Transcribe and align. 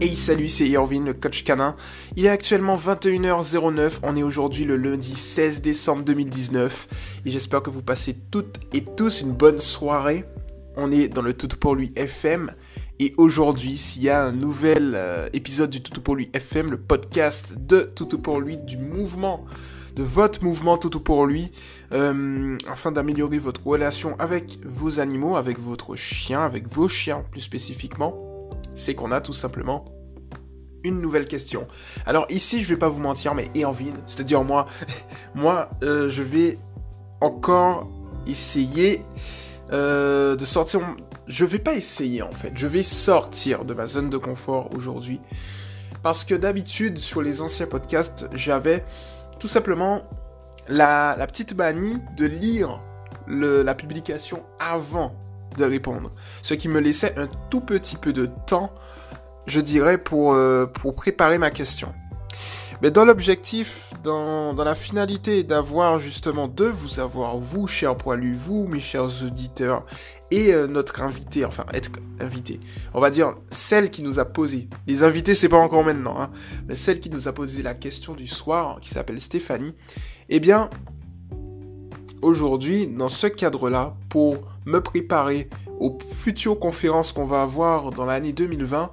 Hey 0.00 0.14
salut, 0.14 0.48
c'est 0.48 0.68
Irvin, 0.68 1.02
le 1.02 1.12
coach 1.12 1.42
canin. 1.42 1.74
Il 2.14 2.24
est 2.24 2.28
actuellement 2.28 2.76
21h09, 2.76 3.94
on 4.04 4.14
est 4.14 4.22
aujourd'hui 4.22 4.64
le 4.64 4.76
lundi 4.76 5.16
16 5.16 5.60
décembre 5.60 6.04
2019 6.04 7.22
et 7.26 7.30
j'espère 7.30 7.62
que 7.62 7.70
vous 7.70 7.82
passez 7.82 8.14
toutes 8.30 8.60
et 8.72 8.84
tous 8.84 9.22
une 9.22 9.32
bonne 9.32 9.58
soirée. 9.58 10.24
On 10.76 10.92
est 10.92 11.08
dans 11.08 11.22
le 11.22 11.32
Tout 11.32 11.48
pour 11.48 11.74
lui 11.74 11.92
FM 11.96 12.52
et 13.00 13.12
aujourd'hui, 13.16 13.76
s'il 13.76 14.02
y 14.02 14.08
a 14.08 14.22
un 14.22 14.30
nouvel 14.30 14.92
euh, 14.94 15.28
épisode 15.32 15.70
du 15.70 15.82
Tout 15.82 16.00
pour 16.00 16.14
lui 16.14 16.30
FM, 16.32 16.70
le 16.70 16.78
podcast 16.78 17.56
de 17.58 17.80
Tout 17.80 18.06
pour 18.18 18.40
lui, 18.40 18.56
du 18.56 18.76
mouvement, 18.76 19.46
de 19.96 20.04
votre 20.04 20.44
mouvement 20.44 20.78
Tout 20.78 21.00
pour 21.00 21.26
lui, 21.26 21.50
euh, 21.92 22.56
afin 22.70 22.92
d'améliorer 22.92 23.40
votre 23.40 23.66
relation 23.66 24.14
avec 24.20 24.60
vos 24.64 25.00
animaux, 25.00 25.34
avec 25.34 25.58
votre 25.58 25.96
chien, 25.96 26.42
avec 26.42 26.72
vos 26.72 26.86
chiens 26.86 27.24
plus 27.32 27.40
spécifiquement 27.40 28.27
c'est 28.78 28.94
qu'on 28.94 29.12
a 29.12 29.20
tout 29.20 29.32
simplement 29.32 29.84
une 30.84 31.00
nouvelle 31.00 31.26
question. 31.26 31.66
Alors 32.06 32.26
ici, 32.30 32.62
je 32.62 32.68
vais 32.68 32.76
pas 32.76 32.88
vous 32.88 33.00
mentir, 33.00 33.34
mais 33.34 33.50
vide, 33.74 33.96
c'est-à-dire 34.06 34.44
moi, 34.44 34.66
moi, 35.34 35.70
euh, 35.82 36.08
je 36.08 36.22
vais 36.22 36.58
encore 37.20 37.88
essayer 38.26 39.02
euh, 39.72 40.36
de 40.36 40.44
sortir. 40.44 40.80
Je 41.26 41.44
vais 41.44 41.58
pas 41.58 41.74
essayer 41.74 42.22
en 42.22 42.30
fait, 42.30 42.52
je 42.54 42.66
vais 42.66 42.82
sortir 42.82 43.64
de 43.64 43.74
ma 43.74 43.86
zone 43.86 44.08
de 44.08 44.16
confort 44.16 44.70
aujourd'hui, 44.74 45.20
parce 46.02 46.24
que 46.24 46.34
d'habitude 46.34 46.98
sur 46.98 47.20
les 47.20 47.42
anciens 47.42 47.66
podcasts, 47.66 48.26
j'avais 48.32 48.84
tout 49.38 49.48
simplement 49.48 50.04
la, 50.68 51.16
petite 51.26 51.54
manie 51.54 51.98
de 52.16 52.26
lire 52.26 52.80
la 53.26 53.74
publication 53.74 54.44
avant 54.58 55.14
de 55.58 55.64
répondre. 55.64 56.10
Ce 56.42 56.54
qui 56.54 56.68
me 56.68 56.80
laissait 56.80 57.18
un 57.18 57.28
tout 57.50 57.60
petit 57.60 57.96
peu 57.96 58.12
de 58.12 58.30
temps, 58.46 58.72
je 59.46 59.60
dirais, 59.60 59.98
pour, 59.98 60.32
euh, 60.32 60.66
pour 60.66 60.94
préparer 60.94 61.38
ma 61.38 61.50
question. 61.50 61.92
Mais 62.80 62.92
dans 62.92 63.04
l'objectif, 63.04 63.92
dans, 64.04 64.54
la 64.54 64.76
finalité 64.76 65.42
d'avoir 65.42 65.98
justement 65.98 66.46
de 66.46 66.64
vous 66.64 67.00
avoir, 67.00 67.36
vous, 67.36 67.66
chers 67.66 67.96
poilus, 67.96 68.36
vous, 68.36 68.68
mes 68.68 68.78
chers 68.78 69.24
auditeurs, 69.24 69.84
et 70.30 70.52
euh, 70.52 70.68
notre 70.68 71.02
invité, 71.02 71.44
enfin, 71.44 71.64
être 71.72 71.90
invité, 72.20 72.60
on 72.94 73.00
va 73.00 73.10
dire 73.10 73.34
celle 73.50 73.90
qui 73.90 74.04
nous 74.04 74.20
a 74.20 74.24
posé, 74.24 74.68
les 74.86 75.02
invités, 75.02 75.34
c'est 75.34 75.48
pas 75.48 75.56
encore 75.56 75.82
maintenant, 75.82 76.20
hein, 76.20 76.30
mais 76.68 76.76
celle 76.76 77.00
qui 77.00 77.10
nous 77.10 77.26
a 77.26 77.32
posé 77.32 77.62
la 77.62 77.74
question 77.74 78.14
du 78.14 78.28
soir, 78.28 78.78
qui 78.80 78.90
s'appelle 78.90 79.20
Stéphanie, 79.20 79.74
eh 80.28 80.38
bien, 80.38 80.70
aujourd'hui, 82.22 82.86
dans 82.86 83.08
ce 83.08 83.26
cadre-là, 83.26 83.94
pour 84.08 84.38
me 84.66 84.80
préparer 84.80 85.48
aux 85.78 85.98
futures 86.16 86.58
conférences 86.58 87.12
qu'on 87.12 87.24
va 87.24 87.42
avoir 87.42 87.90
dans 87.90 88.04
l'année 88.04 88.32
2020, 88.32 88.92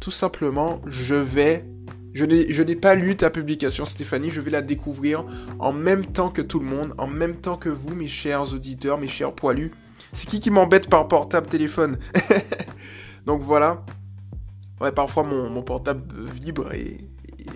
tout 0.00 0.10
simplement, 0.10 0.80
je 0.86 1.14
vais... 1.14 1.64
Je 2.12 2.62
n'ai 2.62 2.76
pas 2.76 2.94
lu 2.94 3.16
ta 3.16 3.28
publication, 3.28 3.84
Stéphanie, 3.84 4.30
je 4.30 4.40
vais 4.40 4.52
la 4.52 4.62
découvrir 4.62 5.24
en 5.58 5.72
même 5.72 6.06
temps 6.06 6.28
que 6.28 6.42
tout 6.42 6.60
le 6.60 6.66
monde, 6.66 6.94
en 6.96 7.08
même 7.08 7.34
temps 7.34 7.56
que 7.56 7.68
vous, 7.68 7.92
mes 7.96 8.06
chers 8.06 8.54
auditeurs, 8.54 8.98
mes 8.98 9.08
chers 9.08 9.32
poilus. 9.32 9.72
C'est 10.12 10.28
qui 10.28 10.38
qui 10.38 10.50
m'embête 10.50 10.88
par 10.88 11.08
portable 11.08 11.48
téléphone? 11.48 11.98
Donc 13.26 13.42
voilà. 13.42 13.84
Ouais, 14.80 14.92
parfois 14.92 15.24
mon, 15.24 15.50
mon 15.50 15.62
portable 15.62 16.04
vibre 16.40 16.72
et, 16.72 16.98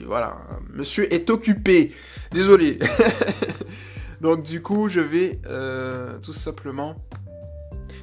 voilà. 0.04 0.36
Monsieur 0.72 1.12
est 1.12 1.30
occupé. 1.30 1.92
Désolé. 2.32 2.78
Donc 4.20 4.42
du 4.42 4.62
coup, 4.62 4.88
je 4.88 5.00
vais 5.00 5.40
euh, 5.46 6.18
tout 6.18 6.32
simplement 6.32 6.96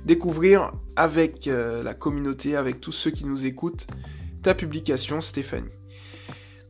découvrir 0.05 0.71
avec 0.95 1.47
euh, 1.47 1.83
la 1.83 1.93
communauté, 1.93 2.55
avec 2.55 2.79
tous 2.79 2.91
ceux 2.91 3.11
qui 3.11 3.25
nous 3.25 3.45
écoutent, 3.45 3.87
ta 4.43 4.53
publication, 4.53 5.21
Stéphanie. 5.21 5.69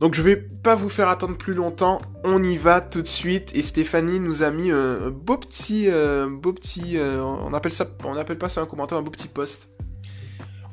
Donc 0.00 0.14
je 0.14 0.22
vais 0.22 0.36
pas 0.36 0.74
vous 0.74 0.88
faire 0.88 1.08
attendre 1.08 1.38
plus 1.38 1.54
longtemps, 1.54 2.02
on 2.24 2.42
y 2.42 2.58
va 2.58 2.80
tout 2.80 3.02
de 3.02 3.06
suite. 3.06 3.54
Et 3.54 3.62
Stéphanie 3.62 4.20
nous 4.20 4.42
a 4.42 4.50
mis 4.50 4.70
un 4.70 5.10
beau 5.10 5.38
petit, 5.38 5.88
euh, 5.88 6.28
beau 6.28 6.52
petit, 6.52 6.98
on 7.00 7.54
appelle 7.54 7.72
ça, 7.72 7.86
on 8.04 8.16
appelle 8.16 8.38
pas 8.38 8.48
ça 8.48 8.60
un 8.60 8.66
commentaire, 8.66 8.98
un 8.98 9.02
beau 9.02 9.10
petit 9.10 9.28
post 9.28 9.70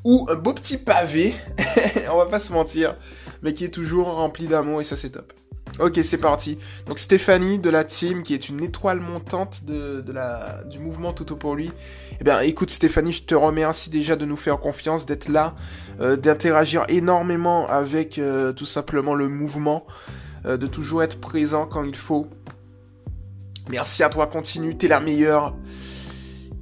ou 0.04 0.26
un 0.30 0.36
beau 0.36 0.54
petit 0.54 0.78
pavé, 0.78 1.34
on 2.12 2.18
va 2.18 2.26
pas 2.26 2.40
se 2.40 2.52
mentir, 2.52 2.98
mais 3.42 3.54
qui 3.54 3.66
est 3.66 3.74
toujours 3.74 4.08
rempli 4.08 4.48
d'amour 4.48 4.82
et 4.82 4.84
ça 4.84 4.96
c'est 4.96 5.12
top. 5.12 5.34
Ok, 5.80 6.00
c'est 6.04 6.20
parti. 6.20 6.60
Donc 6.86 7.00
Stéphanie 7.00 7.58
de 7.58 7.70
la 7.72 7.84
team, 7.84 8.22
qui 8.22 8.36
est 8.36 8.48
une 8.48 8.62
étoile 8.62 9.00
montante 9.00 9.64
de, 9.66 10.04
la, 10.12 10.64
du 10.70 10.78
mouvement 10.78 11.14
Toto 11.14 11.36
pour 11.36 11.56
lui. 11.56 11.72
Eh 12.22 12.24
bien, 12.24 12.42
écoute 12.42 12.70
Stéphanie, 12.70 13.12
je 13.12 13.24
te 13.24 13.34
remercie 13.34 13.90
déjà 13.90 14.16
de 14.16 14.26
nous 14.26 14.38
faire 14.38 14.60
confiance, 14.60 15.08
d'être 15.08 15.30
là, 15.30 15.56
euh, 16.00 16.16
d'interagir 16.16 16.86
énormément 16.90 17.68
avec 17.68 18.20
euh, 18.20 18.54
tout 18.54 18.68
simplement 18.68 19.16
le 19.16 19.28
mouvement, 19.30 19.88
euh, 20.46 20.58
de 20.58 20.68
toujours 20.68 21.02
être 21.02 21.20
présent 21.20 21.66
quand 21.66 21.84
il 21.84 21.96
faut. 21.96 22.28
Merci 23.70 24.04
à 24.04 24.10
toi, 24.10 24.28
continue, 24.28 24.78
t'es 24.78 24.88
la 24.88 25.00
meilleure. 25.00 25.56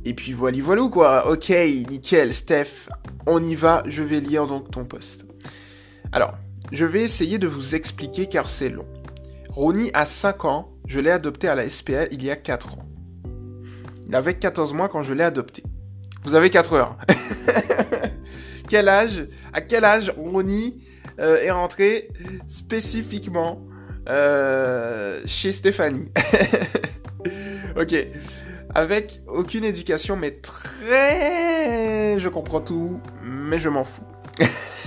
Et 0.06 0.14
puis 0.14 0.32
voilà, 0.32 0.58
voilà 0.62 0.88
quoi. 0.88 1.30
Ok, 1.30 1.50
nickel, 1.50 2.34
Steph, 2.34 2.88
on 3.28 3.44
y 3.44 3.56
va. 3.56 3.84
Je 3.88 4.04
vais 4.04 4.22
lire 4.22 4.48
donc 4.48 4.72
ton 4.72 4.86
post. 4.86 5.26
Alors, 6.14 6.36
je 6.72 6.86
vais 6.86 7.02
essayer 7.02 7.38
de 7.38 7.48
vous 7.48 7.76
expliquer 7.76 8.28
car 8.28 8.50
c'est 8.50 8.70
long. 8.70 8.88
Ronnie 9.50 9.92
a 9.94 10.06
5 10.06 10.46
ans, 10.46 10.74
je 10.88 11.00
l'ai 11.00 11.12
adopté 11.12 11.48
à 11.48 11.56
la 11.56 11.70
SPA 11.70 12.06
il 12.12 12.24
y 12.24 12.32
a 12.32 12.36
4 12.36 12.76
ans. 12.76 12.88
Il 14.08 14.16
avait 14.16 14.36
14 14.36 14.74
mois 14.74 14.90
quand 14.90 15.04
je 15.04 15.14
l'ai 15.14 15.24
adopté. 15.24 15.64
Vous 16.24 16.34
avez 16.34 16.50
4 16.50 16.74
heures. 16.74 16.98
quel 18.70 18.88
âge 18.88 19.28
À 19.54 19.62
quel 19.62 19.84
âge 19.84 20.14
Ronnie 20.18 20.84
euh, 21.20 21.42
est 21.42 21.52
rentré 21.52 22.10
spécifiquement 22.48 23.62
euh, 24.10 25.22
chez 25.26 25.52
Stéphanie 25.52 26.12
Ok. 27.78 27.96
Avec 28.74 29.22
aucune 29.28 29.66
éducation, 29.66 30.16
mais 30.16 30.32
très... 30.32 32.18
Je 32.18 32.30
comprends 32.30 32.62
tout, 32.62 33.02
mais 33.24 33.60
je 33.60 33.68
m'en 33.68 33.84
fous. 33.84 34.04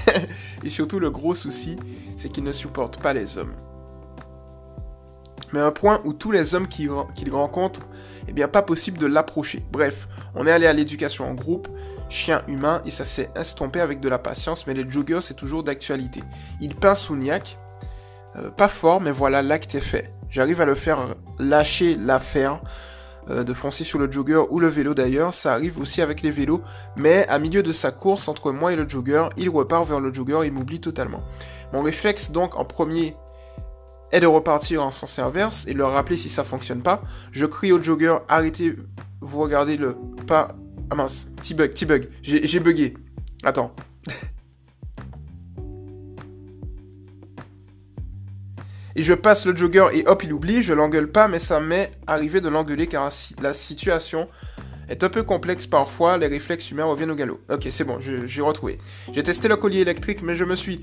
Et 0.65 0.69
surtout, 0.69 0.99
le 0.99 1.11
gros 1.11 1.35
souci, 1.35 1.79
c'est 2.17 2.29
qu'il 2.29 2.45
ne 2.45 2.53
supporte 2.53 3.01
pas 3.01 3.13
les 3.13 3.39
hommes 3.39 3.55
mais 5.55 5.61
un 5.61 5.71
point 5.71 6.01
où 6.05 6.13
tous 6.13 6.33
les 6.33 6.57
hommes 6.57 6.67
qu'il 6.67 6.91
rencontre, 7.31 7.83
eh 8.27 8.33
bien 8.33 8.49
pas 8.49 8.63
possible 8.63 8.99
de 8.99 9.07
l'approcher. 9.07 9.65
Bref, 9.71 10.09
on 10.35 10.47
est 10.49 10.51
allé 10.51 10.67
à 10.67 10.73
l'éducation 10.73 11.31
en 11.31 11.35
groupe, 11.35 11.69
chien 12.09 12.43
humain, 12.49 12.83
et 12.85 12.91
ça 12.91 13.05
s'est 13.05 13.31
estompé 13.37 13.81
avec 13.81 14.01
de 14.01 14.09
la 14.09 14.19
patience, 14.19 14.67
mais 14.67 14.75
les 14.75 14.89
joggers 14.91 15.21
c'est 15.23 15.35
toujours 15.35 15.63
d'actualité. 15.63 16.23
Il 16.61 16.75
peint 16.75 16.97
Souniac, 16.97 17.57
euh, 18.37 18.51
pas 18.51 18.67
fort, 18.67 19.01
mais 19.01 19.13
voilà, 19.13 19.43
l'acte 19.43 19.77
est 19.77 19.81
fait. 19.81 20.13
J'arrive 20.29 20.61
à 20.61 20.65
le 20.65 20.75
faire 20.75 21.15
lâcher 21.39 21.95
l'affaire. 21.95 22.61
Euh, 23.31 23.43
de 23.43 23.55
foncer 23.55 23.85
sur 23.85 23.99
le 23.99 24.11
jogger 24.11 24.43
ou 24.51 24.61
le 24.61 24.69
vélo 24.69 24.93
d'ailleurs, 24.93 25.33
ça 25.33 25.55
arrive 25.55 25.79
aussi 25.81 26.03
avec 26.03 26.21
les 26.21 26.31
vélos, 26.31 26.61
mais 26.97 27.27
à 27.29 27.39
milieu 27.39 27.62
de 27.62 27.73
sa 27.73 27.91
course 27.91 28.29
entre 28.29 28.53
moi 28.53 28.73
et 28.73 28.77
le 28.77 28.87
jogger, 28.87 29.29
il 29.39 29.49
repart 29.49 29.89
vers 29.89 30.01
le 30.01 30.12
jogger 30.12 30.41
et 30.45 30.51
m'oublie 30.51 30.81
totalement. 30.81 31.23
Mon 31.73 31.83
réflexe 31.83 32.31
donc 32.31 32.57
en 32.57 32.67
premier 32.67 33.17
est 34.12 34.21
de 34.21 34.27
repartir 34.27 34.85
en 34.85 34.91
sens 34.91 35.19
inverse 35.19 35.67
et 35.67 35.73
leur 35.73 35.93
rappeler 35.93 36.19
si 36.19 36.29
ça 36.29 36.45
fonctionne 36.45 36.83
pas. 36.83 37.03
Je 37.33 37.47
crie 37.47 37.73
au 37.73 37.83
jogger, 37.83 38.19
arrêtez, 38.29 38.77
vous 39.21 39.41
regardez 39.41 39.77
le 39.77 39.97
pas. 40.27 40.49
Ah 40.91 40.95
mince, 40.95 41.27
petit 41.37 41.55
bug, 41.55 41.71
petit 41.71 41.87
bug, 41.87 42.09
j'ai 42.23 42.61
bugué. 42.61 42.95
Attends. 43.43 43.75
Et 48.97 49.03
je 49.03 49.15
passe 49.15 49.47
le 49.47 49.56
jogger 49.56 49.87
et 49.93 50.06
hop, 50.06 50.22
il 50.25 50.32
oublie, 50.32 50.62
je 50.62 50.72
l'engueule 50.72 51.10
pas, 51.10 51.28
mais 51.28 51.38
ça 51.38 51.60
m'est 51.60 51.91
arrivé 52.06 52.41
de 52.41 52.49
l'engueuler 52.49 52.87
car 52.87 53.10
la 53.43 53.53
situation 53.53 54.28
est 54.88 55.03
un 55.03 55.09
peu 55.09 55.22
complexe 55.22 55.66
parfois, 55.66 56.19
les 56.19 56.27
réflexes 56.27 56.71
humains 56.71 56.85
reviennent 56.85 57.11
au 57.11 57.14
galop. 57.14 57.41
Ok, 57.50 57.67
c'est 57.70 57.85
bon, 57.85 57.99
j'ai 58.00 58.43
retrouvé. 58.43 58.79
J'ai 59.12 59.23
testé 59.23 59.49
le 59.49 59.56
collier 59.56 59.81
électrique, 59.81 60.23
mais 60.23 60.37
je 60.37 60.44
me 60.44 60.55
suis 60.55 60.82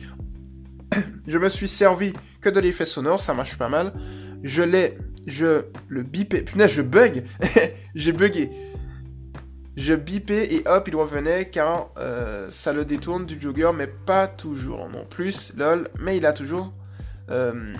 je 1.28 1.38
me 1.38 1.50
suis 1.50 1.68
servi 1.68 2.14
que 2.42 2.50
de 2.50 2.60
l'effet 2.60 2.86
sonore, 2.86 3.20
ça 3.20 3.34
marche 3.34 3.58
pas 3.58 3.70
mal. 3.70 3.94
Je 4.44 4.64
l'ai, 4.64 4.98
je 5.28 5.66
le 5.88 6.04
bipé. 6.04 6.42
Punaise, 6.42 6.72
je 6.72 6.82
bug. 6.82 7.24
J'ai 7.96 8.12
bugué. 8.12 8.50
Je 9.78 9.94
bipais 9.94 10.54
et 10.54 10.64
hop, 10.68 10.88
il 10.88 10.96
revenait 10.96 11.50
car 11.50 11.92
euh, 11.98 12.48
ça 12.50 12.74
le 12.74 12.84
détourne 12.86 13.26
du 13.26 13.40
jogger, 13.40 13.72
mais 13.76 13.88
pas 13.88 14.28
toujours 14.28 14.90
non 14.90 15.06
plus. 15.06 15.54
Lol, 15.56 15.90
mais 16.00 16.18
il 16.18 16.26
a 16.26 16.34
toujours. 16.34 16.74
Euh, 17.30 17.74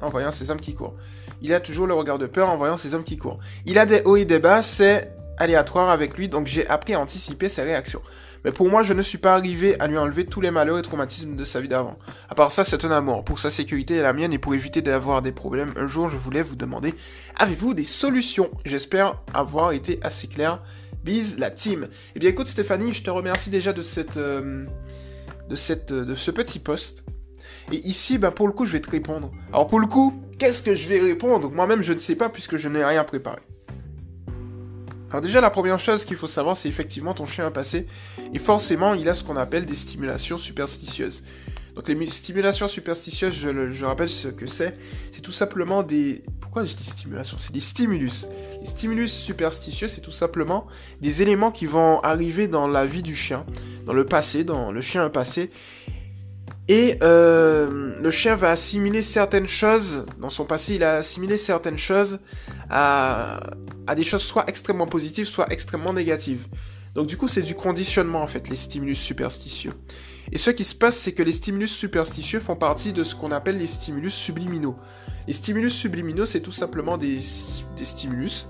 en 0.00 0.08
voyant 0.08 0.30
ces 0.30 0.50
hommes 0.50 0.60
qui 0.60 0.74
courent. 0.74 0.94
Il 1.42 1.52
a 1.52 1.60
toujours 1.60 1.86
le 1.86 1.94
regard 1.94 2.18
de 2.18 2.26
peur 2.26 2.48
en 2.50 2.56
voyant 2.56 2.76
ces 2.76 2.94
hommes 2.94 3.04
qui 3.04 3.16
courent. 3.16 3.38
Il 3.66 3.78
a 3.78 3.86
des 3.86 4.02
hauts 4.04 4.16
et 4.16 4.24
des 4.24 4.38
bas, 4.38 4.62
c'est 4.62 5.12
aléatoire 5.36 5.90
avec 5.90 6.16
lui, 6.16 6.28
donc 6.28 6.46
j'ai 6.46 6.66
appris 6.68 6.94
à 6.94 7.00
anticiper 7.00 7.48
ses 7.48 7.62
réactions. 7.62 8.00
Mais 8.44 8.52
pour 8.52 8.68
moi, 8.68 8.82
je 8.82 8.92
ne 8.92 9.00
suis 9.00 9.18
pas 9.18 9.34
arrivé 9.34 9.78
à 9.80 9.86
lui 9.86 9.96
enlever 9.96 10.26
tous 10.26 10.42
les 10.42 10.50
malheurs 10.50 10.78
et 10.78 10.82
traumatismes 10.82 11.34
de 11.34 11.44
sa 11.46 11.62
vie 11.62 11.68
d'avant. 11.68 11.98
À 12.28 12.34
part 12.34 12.52
ça, 12.52 12.62
c'est 12.62 12.84
un 12.84 12.90
amour. 12.90 13.24
Pour 13.24 13.38
sa 13.38 13.48
sécurité 13.48 13.96
et 13.96 14.02
la 14.02 14.12
mienne, 14.12 14.34
et 14.34 14.38
pour 14.38 14.54
éviter 14.54 14.82
d'avoir 14.82 15.22
des 15.22 15.32
problèmes, 15.32 15.72
un 15.76 15.86
jour, 15.86 16.10
je 16.10 16.18
voulais 16.18 16.42
vous 16.42 16.54
demander, 16.54 16.94
avez-vous 17.36 17.72
des 17.72 17.84
solutions? 17.84 18.50
J'espère 18.66 19.22
avoir 19.32 19.72
été 19.72 19.98
assez 20.02 20.28
clair. 20.28 20.62
Bise 21.02 21.38
la 21.38 21.50
team. 21.50 21.88
Eh 22.14 22.18
bien 22.18 22.30
écoute 22.30 22.46
Stéphanie, 22.46 22.92
je 22.92 23.02
te 23.02 23.10
remercie 23.10 23.50
déjà 23.50 23.72
de 23.72 23.82
cette... 23.82 24.18
Euh, 24.18 24.66
de, 25.48 25.56
cette, 25.56 25.92
de 25.92 26.14
ce 26.14 26.30
petit 26.30 26.58
post. 26.58 27.04
Et 27.72 27.86
ici, 27.86 28.18
bah, 28.18 28.30
pour 28.30 28.46
le 28.46 28.52
coup, 28.52 28.66
je 28.66 28.72
vais 28.72 28.80
te 28.80 28.90
répondre. 28.90 29.30
Alors 29.52 29.66
pour 29.66 29.80
le 29.80 29.86
coup, 29.86 30.20
qu'est-ce 30.38 30.62
que 30.62 30.74
je 30.74 30.88
vais 30.88 31.00
répondre? 31.00 31.50
Moi-même, 31.50 31.82
je 31.82 31.92
ne 31.92 31.98
sais 31.98 32.16
pas 32.16 32.28
puisque 32.28 32.56
je 32.56 32.68
n'ai 32.68 32.84
rien 32.84 33.04
préparé. 33.04 33.40
Alors 35.10 35.22
déjà, 35.22 35.40
la 35.40 35.50
première 35.50 35.78
chose 35.78 36.04
qu'il 36.04 36.16
faut 36.16 36.26
savoir, 36.26 36.56
c'est 36.56 36.68
effectivement 36.68 37.14
ton 37.14 37.24
chien 37.24 37.46
a 37.46 37.50
passé. 37.50 37.86
Et 38.32 38.38
forcément, 38.38 38.94
il 38.94 39.08
a 39.08 39.14
ce 39.14 39.22
qu'on 39.22 39.36
appelle 39.36 39.64
des 39.64 39.76
stimulations 39.76 40.38
superstitieuses. 40.38 41.22
Donc 41.74 41.88
les 41.88 42.06
stimulations 42.08 42.68
superstitieuses, 42.68 43.34
je, 43.34 43.84
rappelle 43.84 44.08
ce 44.08 44.28
que 44.28 44.46
c'est. 44.46 44.78
C'est 45.12 45.22
tout 45.22 45.32
simplement 45.32 45.82
des... 45.82 46.22
Pourquoi 46.40 46.64
je 46.64 46.74
dis 46.74 46.84
stimulation? 46.84 47.36
C'est 47.36 47.52
des 47.52 47.60
stimulus. 47.60 48.26
Les 48.60 48.66
stimulus 48.66 49.12
superstitieux, 49.12 49.88
c'est 49.88 50.00
tout 50.00 50.12
simplement 50.12 50.66
des 51.00 51.22
éléments 51.22 51.50
qui 51.50 51.66
vont 51.66 52.00
arriver 52.00 52.46
dans 52.46 52.68
la 52.68 52.86
vie 52.86 53.02
du 53.02 53.16
chien, 53.16 53.44
dans 53.86 53.92
le 53.92 54.04
passé, 54.04 54.44
dans 54.44 54.70
le 54.70 54.80
chien 54.80 55.08
passé. 55.10 55.50
Et 56.68 56.98
euh, 57.02 57.94
le 58.00 58.10
chien 58.10 58.36
va 58.36 58.50
assimiler 58.50 59.02
certaines 59.02 59.48
choses, 59.48 60.06
dans 60.18 60.30
son 60.30 60.46
passé, 60.46 60.76
il 60.76 60.84
a 60.84 60.96
assimilé 60.96 61.36
certaines 61.36 61.76
choses 61.76 62.20
à, 62.70 63.40
des 63.94 64.04
choses 64.04 64.22
soit 64.22 64.44
extrêmement 64.48 64.86
positives, 64.86 65.26
soit 65.26 65.52
extrêmement 65.52 65.92
négatives. 65.92 66.46
Donc 66.94 67.06
du 67.06 67.16
coup, 67.18 67.28
c'est 67.28 67.42
du 67.42 67.54
conditionnement 67.54 68.22
en 68.22 68.26
fait, 68.26 68.48
les 68.48 68.56
stimulus 68.56 68.98
superstitieux. 68.98 69.72
Et 70.32 70.38
ce 70.38 70.50
qui 70.50 70.64
se 70.64 70.74
passe, 70.74 70.96
c'est 70.96 71.12
que 71.12 71.22
les 71.22 71.32
stimulus 71.32 71.72
superstitieux 71.72 72.40
font 72.40 72.56
partie 72.56 72.94
de 72.94 73.04
ce 73.04 73.14
qu'on 73.14 73.30
appelle 73.30 73.58
les 73.58 73.66
stimulus 73.66 74.14
subliminaux. 74.14 74.76
Les 75.26 75.34
stimulus 75.34 75.74
subliminaux, 75.74 76.24
c'est 76.24 76.40
tout 76.40 76.52
simplement 76.52 76.96
des, 76.96 77.18
des 77.76 77.84
stimulus 77.84 78.48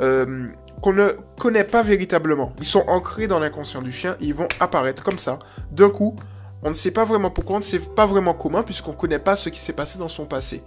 euh, 0.00 0.48
qu'on 0.82 0.92
ne 0.92 1.10
connaît 1.38 1.64
pas 1.64 1.82
véritablement. 1.82 2.52
Ils 2.58 2.64
sont 2.64 2.84
ancrés 2.88 3.28
dans 3.28 3.38
l'inconscient 3.38 3.80
du 3.80 3.92
chien 3.92 4.16
et 4.20 4.26
ils 4.26 4.34
vont 4.34 4.48
apparaître 4.58 5.04
comme 5.04 5.18
ça, 5.18 5.38
d'un 5.70 5.90
coup. 5.90 6.16
On 6.64 6.70
ne 6.70 6.74
sait 6.74 6.90
pas 6.90 7.04
vraiment 7.04 7.30
pourquoi, 7.30 7.56
on 7.56 7.58
ne 7.58 7.64
sait 7.64 7.78
pas 7.78 8.06
vraiment 8.06 8.32
comment, 8.32 8.62
puisqu'on 8.62 8.92
ne 8.92 8.96
connaît 8.96 9.18
pas 9.18 9.36
ce 9.36 9.50
qui 9.50 9.60
s'est 9.60 9.74
passé 9.74 9.98
dans 9.98 10.08
son 10.08 10.24
passé. 10.24 10.62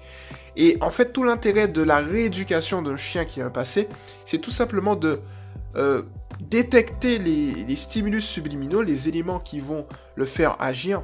Et 0.55 0.77
en 0.79 0.91
fait, 0.91 1.11
tout 1.11 1.23
l'intérêt 1.23 1.67
de 1.67 1.81
la 1.81 1.97
rééducation 1.97 2.83
d'un 2.83 2.97
chien 2.97 3.25
qui 3.25 3.41
a 3.41 3.47
un 3.47 3.49
passé, 3.49 3.89
c'est 4.23 4.37
tout 4.37 4.51
simplement 4.51 4.95
de 4.95 5.19
euh, 5.75 6.03
détecter 6.39 7.17
les, 7.17 7.75
stimulus 7.75 8.25
subliminaux, 8.25 8.83
les 8.83 9.09
éléments 9.09 9.39
qui 9.39 9.59
vont 9.59 9.87
le 10.15 10.25
faire 10.25 10.55
agir, 10.59 11.01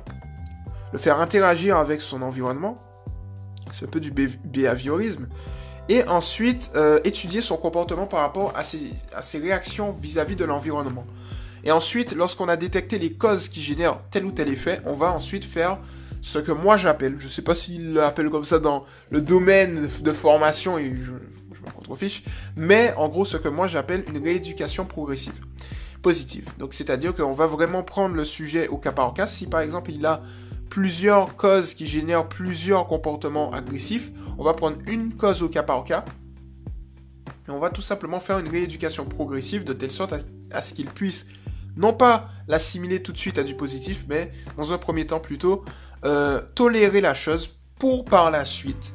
le 0.91 0.99
faire 0.99 1.19
interagir 1.19 1.77
avec 1.77 1.99
son 1.99 2.21
environnement. 2.21 2.79
C'est 3.71 3.85
un 3.85 3.89
peu 3.89 3.99
du 3.99 4.11
behaviorisme. 4.11 5.27
Et 5.89 6.03
ensuite, 6.03 6.69
euh, 6.75 6.99
étudier 7.03 7.41
son 7.41 7.57
comportement 7.57 8.05
par 8.05 8.19
rapport 8.19 8.53
à 8.55 8.63
ses, 8.63 9.39
réactions 9.39 9.91
vis-à-vis 9.99 10.35
-vis 10.35 10.37
de 10.37 10.45
l'environnement. 10.45 11.05
Et 11.63 11.71
ensuite, 11.71 12.13
lorsqu'on 12.13 12.49
a 12.49 12.57
détecté 12.57 12.97
les 12.97 13.13
causes 13.13 13.47
qui 13.47 13.61
génèrent 13.61 13.99
tel 14.11 14.25
ou 14.25 14.31
tel 14.31 14.49
effet, 14.49 14.81
on 14.85 14.93
va 14.93 15.11
ensuite 15.11 15.45
faire 15.45 15.79
ce 16.21 16.39
que 16.39 16.51
moi 16.51 16.77
j'appelle, 16.77 17.15
je 17.17 17.27
sais 17.27 17.41
pas 17.41 17.53
s'il 17.53 17.93
l'appelle 17.93 18.29
comme 18.29 18.45
ça 18.45 18.59
dans 18.59 18.85
le 19.09 19.21
domaine 19.21 19.89
de 20.01 20.11
formation 20.13 20.77
et 20.77 20.95
je, 20.95 21.11
je 21.51 21.61
m'en 21.61 21.71
contrefiche, 21.71 22.23
mais 22.55 22.93
en 22.95 23.09
gros 23.09 23.25
ce 23.25 23.35
que 23.35 23.49
moi 23.49 23.67
j'appelle 23.67 24.05
une 24.07 24.23
rééducation 24.23 24.85
progressive, 24.85 25.41
positive. 26.01 26.49
Donc 26.59 26.73
c'est-à-dire 26.73 27.13
qu'on 27.13 27.33
va 27.33 27.45
vraiment 27.45 27.83
prendre 27.83 28.15
le 28.15 28.23
sujet 28.23 28.69
au 28.69 28.77
cas 28.77 28.93
par 28.93 29.13
cas. 29.13 29.27
Si 29.27 29.47
par 29.47 29.59
exemple 29.59 29.91
il 29.91 30.05
a 30.05 30.21
plusieurs 30.69 31.35
causes 31.35 31.73
qui 31.73 31.87
génèrent 31.87 32.27
plusieurs 32.27 32.87
comportements 32.87 33.51
agressifs, 33.51 34.09
on 34.37 34.45
va 34.45 34.53
prendre 34.53 34.77
une 34.87 35.13
cause 35.13 35.43
au 35.43 35.49
cas 35.49 35.63
par 35.63 35.83
cas 35.83 36.05
et 37.47 37.51
on 37.51 37.59
va 37.59 37.69
tout 37.69 37.81
simplement 37.81 38.21
faire 38.21 38.39
une 38.39 38.47
rééducation 38.47 39.03
progressive 39.05 39.65
de 39.65 39.73
telle 39.73 39.91
sorte 39.91 40.13
à 40.51 40.61
ce 40.61 40.73
qu'il 40.73 40.85
puisse 40.85 41.25
non 41.75 41.93
pas 41.93 42.29
l'assimiler 42.47 43.01
tout 43.01 43.11
de 43.11 43.17
suite 43.17 43.37
à 43.37 43.43
du 43.43 43.55
positif, 43.55 44.05
mais 44.07 44.31
dans 44.57 44.73
un 44.73 44.77
premier 44.77 45.05
temps 45.05 45.19
plutôt 45.19 45.63
euh, 46.05 46.41
tolérer 46.55 47.01
la 47.01 47.13
chose 47.13 47.57
pour 47.79 48.05
par 48.05 48.31
la 48.31 48.45
suite 48.45 48.93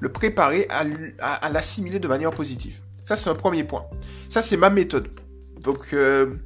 le 0.00 0.12
préparer 0.12 0.68
à, 0.68 1.50
l'assimiler 1.50 1.98
de 1.98 2.08
manière 2.08 2.30
positive. 2.30 2.80
Ça, 3.04 3.16
c'est 3.16 3.30
un 3.30 3.34
premier 3.34 3.64
point. 3.64 3.86
Ça, 4.28 4.42
c'est 4.42 4.56
ma 4.56 4.70
méthode. 4.70 5.08
Donc, 5.62 5.88
euh, 5.92 6.36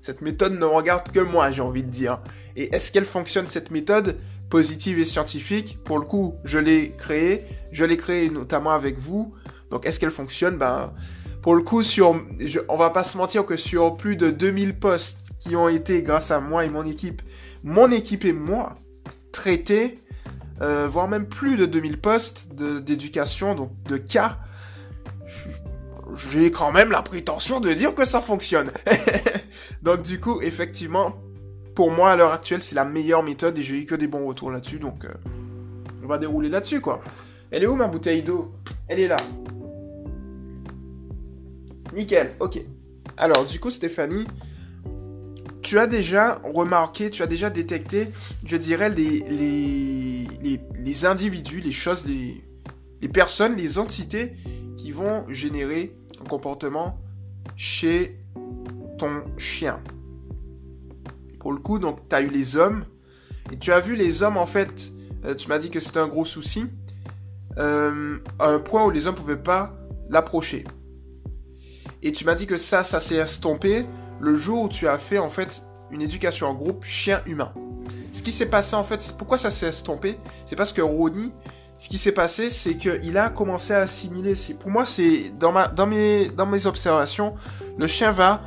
cette 0.00 0.20
méthode 0.20 0.58
ne 0.58 0.64
regarde 0.64 1.10
que 1.10 1.20
moi, 1.20 1.50
j'ai 1.50 1.62
envie 1.62 1.84
de 1.84 1.88
dire. 1.88 2.20
Et 2.56 2.74
est-ce 2.74 2.92
qu'elle 2.92 3.06
fonctionne, 3.06 3.46
cette 3.48 3.70
méthode 3.70 4.18
positive 4.50 4.98
et 4.98 5.04
scientifique? 5.04 5.78
Pour 5.84 5.98
le 5.98 6.04
coup, 6.04 6.36
je 6.44 6.58
l'ai 6.58 6.94
créée. 6.98 7.46
Je 7.70 7.84
l'ai 7.84 7.96
créée 7.96 8.28
notamment 8.28 8.72
avec 8.72 8.98
vous. 8.98 9.34
Donc, 9.70 9.86
est-ce 9.86 9.98
qu'elle 9.98 10.10
fonctionne? 10.10 10.58
Ben, 10.58 10.92
pour 11.42 11.56
le 11.56 11.62
coup, 11.62 11.82
sur, 11.82 12.24
on 12.68 12.76
va 12.76 12.90
pas 12.90 13.02
se 13.02 13.18
mentir 13.18 13.44
que 13.44 13.56
sur 13.56 13.96
plus 13.96 14.16
de 14.16 14.30
2000 14.30 14.78
postes 14.78 15.18
qui 15.40 15.56
ont 15.56 15.68
été, 15.68 16.02
grâce 16.02 16.30
à 16.30 16.40
moi 16.40 16.64
et 16.64 16.68
mon 16.68 16.84
équipe, 16.84 17.20
mon 17.64 17.90
équipe 17.90 18.24
et 18.24 18.32
moi, 18.32 18.76
traités, 19.32 19.98
euh, 20.60 20.86
voire 20.88 21.08
même 21.08 21.26
plus 21.26 21.56
de 21.56 21.66
2000 21.66 22.00
postes 22.00 22.48
d'éducation, 22.54 23.56
donc 23.56 23.70
de 23.88 23.96
cas, 23.96 24.38
j'ai 26.30 26.52
quand 26.52 26.70
même 26.70 26.92
la 26.92 27.02
prétention 27.02 27.58
de 27.58 27.72
dire 27.72 27.94
que 27.96 28.04
ça 28.04 28.20
fonctionne. 28.20 28.70
donc 29.82 30.02
du 30.02 30.20
coup, 30.20 30.40
effectivement, 30.42 31.16
pour 31.74 31.90
moi 31.90 32.12
à 32.12 32.16
l'heure 32.16 32.32
actuelle, 32.32 32.62
c'est 32.62 32.76
la 32.76 32.84
meilleure 32.84 33.24
méthode 33.24 33.58
et 33.58 33.62
j'ai 33.62 33.80
eu 33.80 33.84
que 33.84 33.96
des 33.96 34.06
bons 34.06 34.26
retours 34.26 34.52
là-dessus, 34.52 34.78
donc 34.78 35.04
euh, 35.04 35.12
on 36.04 36.06
va 36.06 36.18
dérouler 36.18 36.48
là-dessus 36.50 36.80
quoi. 36.80 37.02
Elle 37.50 37.64
est 37.64 37.66
où 37.66 37.74
ma 37.74 37.88
bouteille 37.88 38.22
d'eau? 38.22 38.52
Elle 38.86 39.00
est 39.00 39.08
là. 39.08 39.16
Nickel, 41.94 42.32
ok. 42.40 42.58
Alors, 43.16 43.44
du 43.46 43.60
coup, 43.60 43.70
Stéphanie, 43.70 44.26
tu 45.62 45.78
as 45.78 45.86
déjà 45.86 46.40
remarqué, 46.44 47.10
tu 47.10 47.22
as 47.22 47.26
déjà 47.26 47.50
détecté, 47.50 48.10
je 48.44 48.56
dirais, 48.56 48.90
les, 48.90 49.20
les, 49.20 50.58
les, 50.78 51.06
individus, 51.06 51.60
les 51.60 51.72
choses, 51.72 52.06
les, 52.06 52.42
les 53.00 53.08
personnes, 53.08 53.54
les 53.56 53.78
entités 53.78 54.32
qui 54.76 54.90
vont 54.90 55.24
générer 55.28 55.96
un 56.20 56.24
comportement 56.24 56.98
chez 57.56 58.18
ton 58.98 59.22
chien. 59.36 59.80
Pour 61.38 61.52
le 61.52 61.58
coup, 61.58 61.78
donc, 61.78 62.08
tu 62.08 62.16
as 62.16 62.22
eu 62.22 62.28
les 62.28 62.56
hommes, 62.56 62.84
et 63.52 63.58
tu 63.58 63.72
as 63.72 63.80
vu 63.80 63.96
les 63.96 64.22
hommes, 64.22 64.36
en 64.36 64.46
fait, 64.46 64.92
euh, 65.24 65.34
tu 65.34 65.48
m'as 65.48 65.58
dit 65.58 65.70
que 65.70 65.80
c'était 65.80 65.98
un 65.98 66.08
gros 66.08 66.24
souci, 66.24 66.66
euh, 67.58 68.18
à 68.38 68.48
un 68.48 68.58
point 68.58 68.84
où 68.84 68.90
les 68.90 69.06
hommes 69.06 69.14
ne 69.14 69.20
pouvaient 69.20 69.36
pas 69.36 69.76
l'approcher. 70.08 70.64
Et 72.02 72.12
tu 72.12 72.24
m'as 72.24 72.34
dit 72.34 72.46
que 72.46 72.56
ça, 72.56 72.82
ça 72.84 73.00
s'est 73.00 73.16
estompé 73.16 73.86
le 74.20 74.36
jour 74.36 74.62
où 74.62 74.68
tu 74.68 74.88
as 74.88 74.98
fait 74.98 75.18
en 75.18 75.28
fait 75.28 75.62
une 75.90 76.02
éducation 76.02 76.48
en 76.48 76.54
groupe 76.54 76.84
chien-humain. 76.84 77.52
Ce 78.12 78.22
qui 78.22 78.32
s'est 78.32 78.46
passé 78.46 78.76
en 78.76 78.84
fait, 78.84 79.14
pourquoi 79.16 79.38
ça 79.38 79.50
s'est 79.50 79.68
estompé? 79.68 80.18
C'est 80.44 80.56
parce 80.56 80.72
que 80.72 80.82
Ronnie, 80.82 81.32
ce 81.78 81.88
qui 81.88 81.98
s'est 81.98 82.12
passé, 82.12 82.50
c'est 82.50 82.76
qu'il 82.76 83.18
a 83.18 83.28
commencé 83.28 83.72
à 83.72 83.80
assimiler. 83.80 84.34
Pour 84.60 84.70
moi, 84.70 84.86
c'est 84.86 85.32
dans, 85.38 85.86
mes, 85.86 86.66
observations, 86.66 87.34
le 87.76 87.86
chien 87.86 88.12
va 88.12 88.40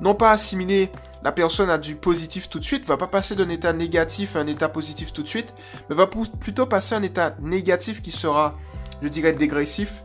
non 0.00 0.14
pas 0.14 0.32
assimiler 0.32 0.90
la 1.22 1.32
personne 1.32 1.68
à 1.70 1.78
du 1.78 1.96
positif 1.96 2.48
tout 2.48 2.58
de 2.58 2.64
suite, 2.64 2.86
va 2.86 2.96
pas 2.96 3.06
passer 3.06 3.36
d'un 3.36 3.48
état 3.50 3.72
négatif 3.72 4.34
à 4.36 4.40
un 4.40 4.46
état 4.46 4.68
positif 4.68 5.12
tout 5.12 5.22
de 5.22 5.28
suite, 5.28 5.54
mais 5.88 5.94
va 5.94 6.06
plutôt 6.06 6.66
passer 6.66 6.94
un 6.94 7.02
état 7.02 7.36
négatif 7.40 8.00
qui 8.00 8.10
sera, 8.10 8.56
je 9.02 9.08
dirais, 9.08 9.34
dégressif, 9.34 10.02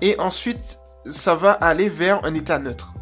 et 0.00 0.18
ensuite 0.20 0.78
ça 1.08 1.34
va 1.34 1.52
aller 1.52 1.88
vers 1.88 2.24
un 2.24 2.34
état 2.34 2.58
neutre. 2.58 2.92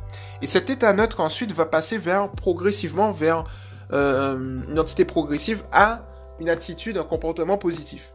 Et 0.42 0.46
cet 0.46 0.70
état 0.70 0.92
neutre 0.92 1.20
ensuite 1.20 1.52
va 1.52 1.66
passer 1.66 1.98
vers 1.98 2.30
progressivement 2.30 3.12
vers 3.12 3.44
euh, 3.92 4.62
une 4.68 4.78
entité 4.78 5.04
progressive 5.04 5.62
à 5.72 6.06
une 6.38 6.48
attitude, 6.48 6.96
un 6.96 7.04
comportement 7.04 7.58
positif. 7.58 8.14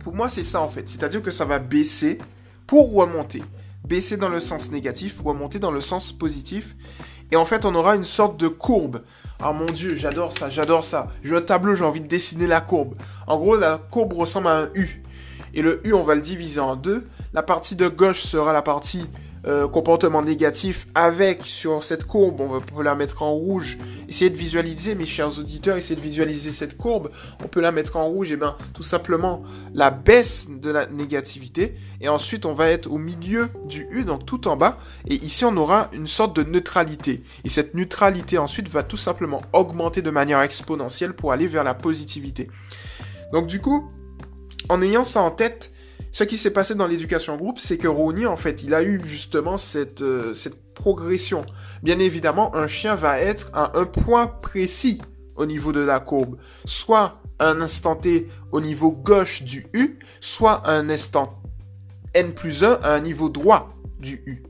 Pour 0.00 0.14
moi, 0.14 0.28
c'est 0.28 0.44
ça 0.44 0.60
en 0.60 0.68
fait. 0.68 0.88
C'est-à-dire 0.88 1.22
que 1.22 1.30
ça 1.30 1.44
va 1.44 1.58
baisser 1.58 2.18
pour 2.66 2.94
remonter. 2.94 3.42
Baisser 3.86 4.16
dans 4.16 4.28
le 4.28 4.40
sens 4.40 4.70
négatif, 4.70 5.20
remonter 5.24 5.58
dans 5.58 5.70
le 5.70 5.80
sens 5.80 6.12
positif. 6.12 6.76
Et 7.32 7.36
en 7.36 7.44
fait, 7.44 7.64
on 7.64 7.74
aura 7.74 7.96
une 7.96 8.04
sorte 8.04 8.38
de 8.38 8.48
courbe. 8.48 9.02
Ah 9.40 9.52
mon 9.52 9.66
dieu, 9.66 9.94
j'adore 9.96 10.32
ça, 10.32 10.48
j'adore 10.48 10.84
ça. 10.84 11.08
J'ai 11.24 11.36
un 11.36 11.40
tableau, 11.40 11.74
j'ai 11.74 11.84
envie 11.84 12.00
de 12.00 12.06
dessiner 12.06 12.46
la 12.46 12.60
courbe. 12.60 12.94
En 13.26 13.38
gros, 13.38 13.56
la 13.56 13.78
courbe 13.78 14.12
ressemble 14.12 14.48
à 14.48 14.58
un 14.60 14.68
U. 14.74 15.02
Et 15.56 15.62
le 15.62 15.80
U, 15.84 15.94
on 15.94 16.02
va 16.02 16.14
le 16.14 16.20
diviser 16.20 16.60
en 16.60 16.76
deux. 16.76 17.06
La 17.32 17.42
partie 17.42 17.74
de 17.74 17.88
gauche 17.88 18.20
sera 18.20 18.52
la 18.52 18.62
partie 18.62 19.06
euh, 19.46 19.68
comportement 19.68 20.22
négatif 20.22 20.88
avec 20.96 21.44
sur 21.44 21.84
cette 21.84 22.04
courbe, 22.04 22.40
on 22.40 22.60
peut 22.60 22.82
la 22.82 22.96
mettre 22.96 23.22
en 23.22 23.30
rouge. 23.30 23.78
Essayez 24.08 24.28
de 24.28 24.36
visualiser, 24.36 24.96
mes 24.96 25.06
chers 25.06 25.38
auditeurs, 25.38 25.76
essayez 25.76 25.94
de 25.94 26.00
visualiser 26.00 26.50
cette 26.50 26.76
courbe. 26.76 27.10
On 27.44 27.46
peut 27.46 27.60
la 27.60 27.70
mettre 27.70 27.96
en 27.96 28.06
rouge, 28.06 28.32
et 28.32 28.36
bien 28.36 28.56
tout 28.74 28.82
simplement 28.82 29.44
la 29.72 29.90
baisse 29.90 30.48
de 30.50 30.70
la 30.70 30.86
négativité. 30.88 31.76
Et 32.00 32.08
ensuite, 32.08 32.44
on 32.44 32.54
va 32.54 32.68
être 32.70 32.90
au 32.90 32.98
milieu 32.98 33.48
du 33.66 33.86
U, 33.92 34.04
donc 34.04 34.26
tout 34.26 34.48
en 34.48 34.56
bas. 34.56 34.78
Et 35.06 35.14
ici, 35.24 35.44
on 35.44 35.56
aura 35.56 35.88
une 35.92 36.08
sorte 36.08 36.36
de 36.36 36.42
neutralité. 36.42 37.22
Et 37.44 37.48
cette 37.48 37.74
neutralité 37.74 38.38
ensuite 38.38 38.68
va 38.68 38.82
tout 38.82 38.96
simplement 38.96 39.40
augmenter 39.52 40.02
de 40.02 40.10
manière 40.10 40.40
exponentielle 40.40 41.14
pour 41.14 41.30
aller 41.30 41.46
vers 41.46 41.64
la 41.64 41.74
positivité. 41.74 42.50
Donc 43.32 43.46
du 43.46 43.60
coup, 43.60 43.90
en 44.68 44.82
ayant 44.82 45.04
ça 45.04 45.22
en 45.22 45.30
tête, 45.30 45.70
ce 46.12 46.24
qui 46.24 46.38
s'est 46.38 46.50
passé 46.50 46.74
dans 46.74 46.86
l'éducation 46.86 47.36
groupe, 47.36 47.58
c'est 47.58 47.76
que 47.76 47.88
Ronnie, 47.88 48.26
en 48.26 48.36
fait, 48.36 48.62
il 48.62 48.72
a 48.74 48.82
eu 48.82 49.00
justement 49.04 49.58
cette, 49.58 50.02
euh, 50.02 50.32
cette 50.34 50.72
progression. 50.74 51.44
Bien 51.82 51.98
évidemment, 51.98 52.54
un 52.54 52.66
chien 52.66 52.94
va 52.94 53.20
être 53.20 53.50
à 53.52 53.78
un 53.78 53.84
point 53.84 54.26
précis 54.26 55.00
au 55.36 55.46
niveau 55.46 55.72
de 55.72 55.80
la 55.80 56.00
courbe. 56.00 56.36
Soit 56.64 57.20
un 57.38 57.60
instant 57.60 57.96
T 57.96 58.28
au 58.50 58.60
niveau 58.60 58.92
gauche 58.92 59.42
du 59.42 59.66
U, 59.74 59.98
soit 60.20 60.68
un 60.68 60.88
instant 60.88 61.42
N 62.14 62.32
plus 62.32 62.64
1 62.64 62.78
à 62.82 62.94
un 62.94 63.00
niveau 63.00 63.28
droit 63.28 63.74
du 64.00 64.22
U. 64.26 64.42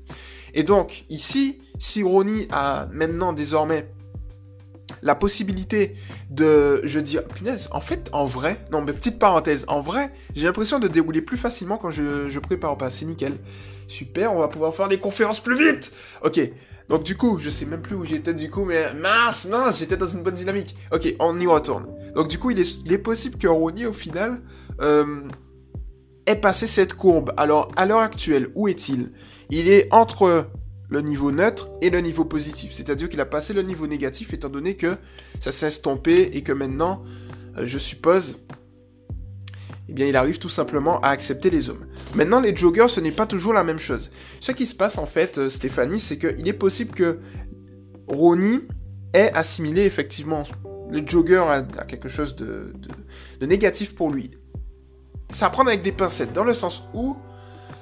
Et 0.54 0.62
donc, 0.62 1.04
ici, 1.11 1.58
si 1.78 2.02
Ronnie 2.02 2.46
a 2.50 2.87
maintenant 2.92 3.32
désormais 3.32 3.88
la 5.02 5.14
possibilité 5.14 5.95
de, 6.31 6.81
je 6.85 7.00
dis, 7.00 7.19
punaise, 7.35 7.69
en 7.73 7.81
fait, 7.81 8.09
en 8.12 8.25
vrai, 8.25 8.64
non, 8.71 8.83
mais 8.83 8.93
petite 8.93 9.19
parenthèse, 9.19 9.64
en 9.69 9.81
vrai, 9.81 10.12
j'ai 10.35 10.47
l'impression 10.47 10.78
de 10.78 10.88
dérouler 10.88 11.23
plus 11.23 11.37
facilement 11.37 11.78
quand 11.78 11.90
je, 11.90 12.38
prépare 12.38 12.76
pas. 12.76 12.90
C'est 12.90 13.07
nickel. 13.07 13.35
Super, 13.88 14.33
on 14.33 14.40
va 14.40 14.49
pouvoir 14.49 14.75
faire 14.75 14.88
les 14.88 15.00
conférences 15.00 15.40
plus 15.40 15.57
vite. 15.57 15.93
Ok. 16.23 16.40
Donc 16.88 17.02
du 17.02 17.16
coup, 17.16 17.40
je 17.40 17.50
sais 17.50 17.66
même 17.66 17.83
plus 17.83 17.97
où 17.97 18.05
j'étais 18.05 18.33
du 18.33 18.49
coup, 18.49 18.64
mais 18.64 18.95
mince, 18.95 19.47
mince, 19.47 19.81
j'étais 19.81 19.97
dans 19.97 20.07
une 20.07 20.23
bonne 20.23 20.37
dynamique. 20.37 20.76
Ok, 20.93 21.12
on 21.19 21.38
y 21.40 21.47
retourne. 21.47 21.87
Donc 22.14 22.28
du 22.28 22.38
coup, 22.38 22.52
il 22.52 22.61
est, 22.61 22.78
il 22.85 22.93
est 22.93 22.99
possible 22.99 23.38
que 23.38 23.49
Ronnie, 23.49 23.87
au 23.87 23.93
final, 23.93 24.40
euh, 24.81 25.23
ait 26.26 26.37
passé 26.37 26.69
cette 26.69 26.95
courbe. 26.95 27.33
Alors, 27.37 27.73
à 27.75 27.87
l'heure 27.87 28.00
actuelle, 28.00 28.50
où 28.55 28.69
est-il? 28.69 29.11
Il 29.50 29.69
est 29.69 29.88
entre 29.90 30.47
le 30.88 31.00
niveau 31.00 31.33
neutre 31.33 31.71
et 31.81 31.90
le 31.90 32.00
niveau 32.00 32.25
positif. 32.25 32.73
C'est-à-dire 32.73 33.09
qu'il 33.09 33.21
a 33.21 33.26
passé 33.26 33.52
le 33.52 33.62
niveau 33.62 33.87
négatif 33.87 34.33
étant 34.33 34.49
donné 34.49 34.75
que 34.75 34.97
ça 35.40 35.52
s'est 35.52 35.66
estompé 35.66 36.31
et 36.33 36.43
que 36.43 36.52
maintenant, 36.52 37.02
euh, 37.57 37.66
je 37.66 37.78
suppose, 37.78 38.38
eh 39.88 39.93
bien, 39.93 40.07
il 40.07 40.16
arrive 40.16 40.38
tout 40.38 40.49
simplement 40.49 41.00
à 41.00 41.09
accepter 41.09 41.50
les 41.50 41.71
hommes. 41.71 41.87
Maintenant, 42.14 42.40
les 42.40 42.55
joggers, 42.55 42.88
ce 42.88 43.00
n'est 43.00 43.12
pas 43.12 43.26
toujours 43.26 43.52
la 43.52 43.64
même 43.64 43.78
chose. 43.78 44.11
Ce 44.40 44.52
qui 44.52 44.66
se 44.66 44.75
passe, 44.75 44.99
en 44.99 45.07
fait, 45.07 45.38
euh, 45.38 45.49
Stéphanie, 45.49 46.00
c'est 46.00 46.19
qu'il 46.19 46.47
est 46.47 46.52
possible 46.52 46.95
que 46.95 47.19
Ronnie 48.09 48.62
ait 49.12 49.33
assimilé 49.33 49.83
effectivement 49.83 50.45
les 50.90 51.07
joggers 51.07 51.45
à, 51.49 51.62
quelque 51.85 52.09
chose 52.09 52.37
de, 52.37 52.73
négatif 53.40 53.95
pour 53.95 54.11
lui. 54.11 54.31
Ça 55.31 55.47
à 55.47 55.50
prendre 55.50 55.71
avec 55.71 55.83
des 55.83 55.93
pincettes, 55.93 56.33
dans 56.33 56.45
le 56.45 56.55
sens 56.55 56.85
où 56.95 57.16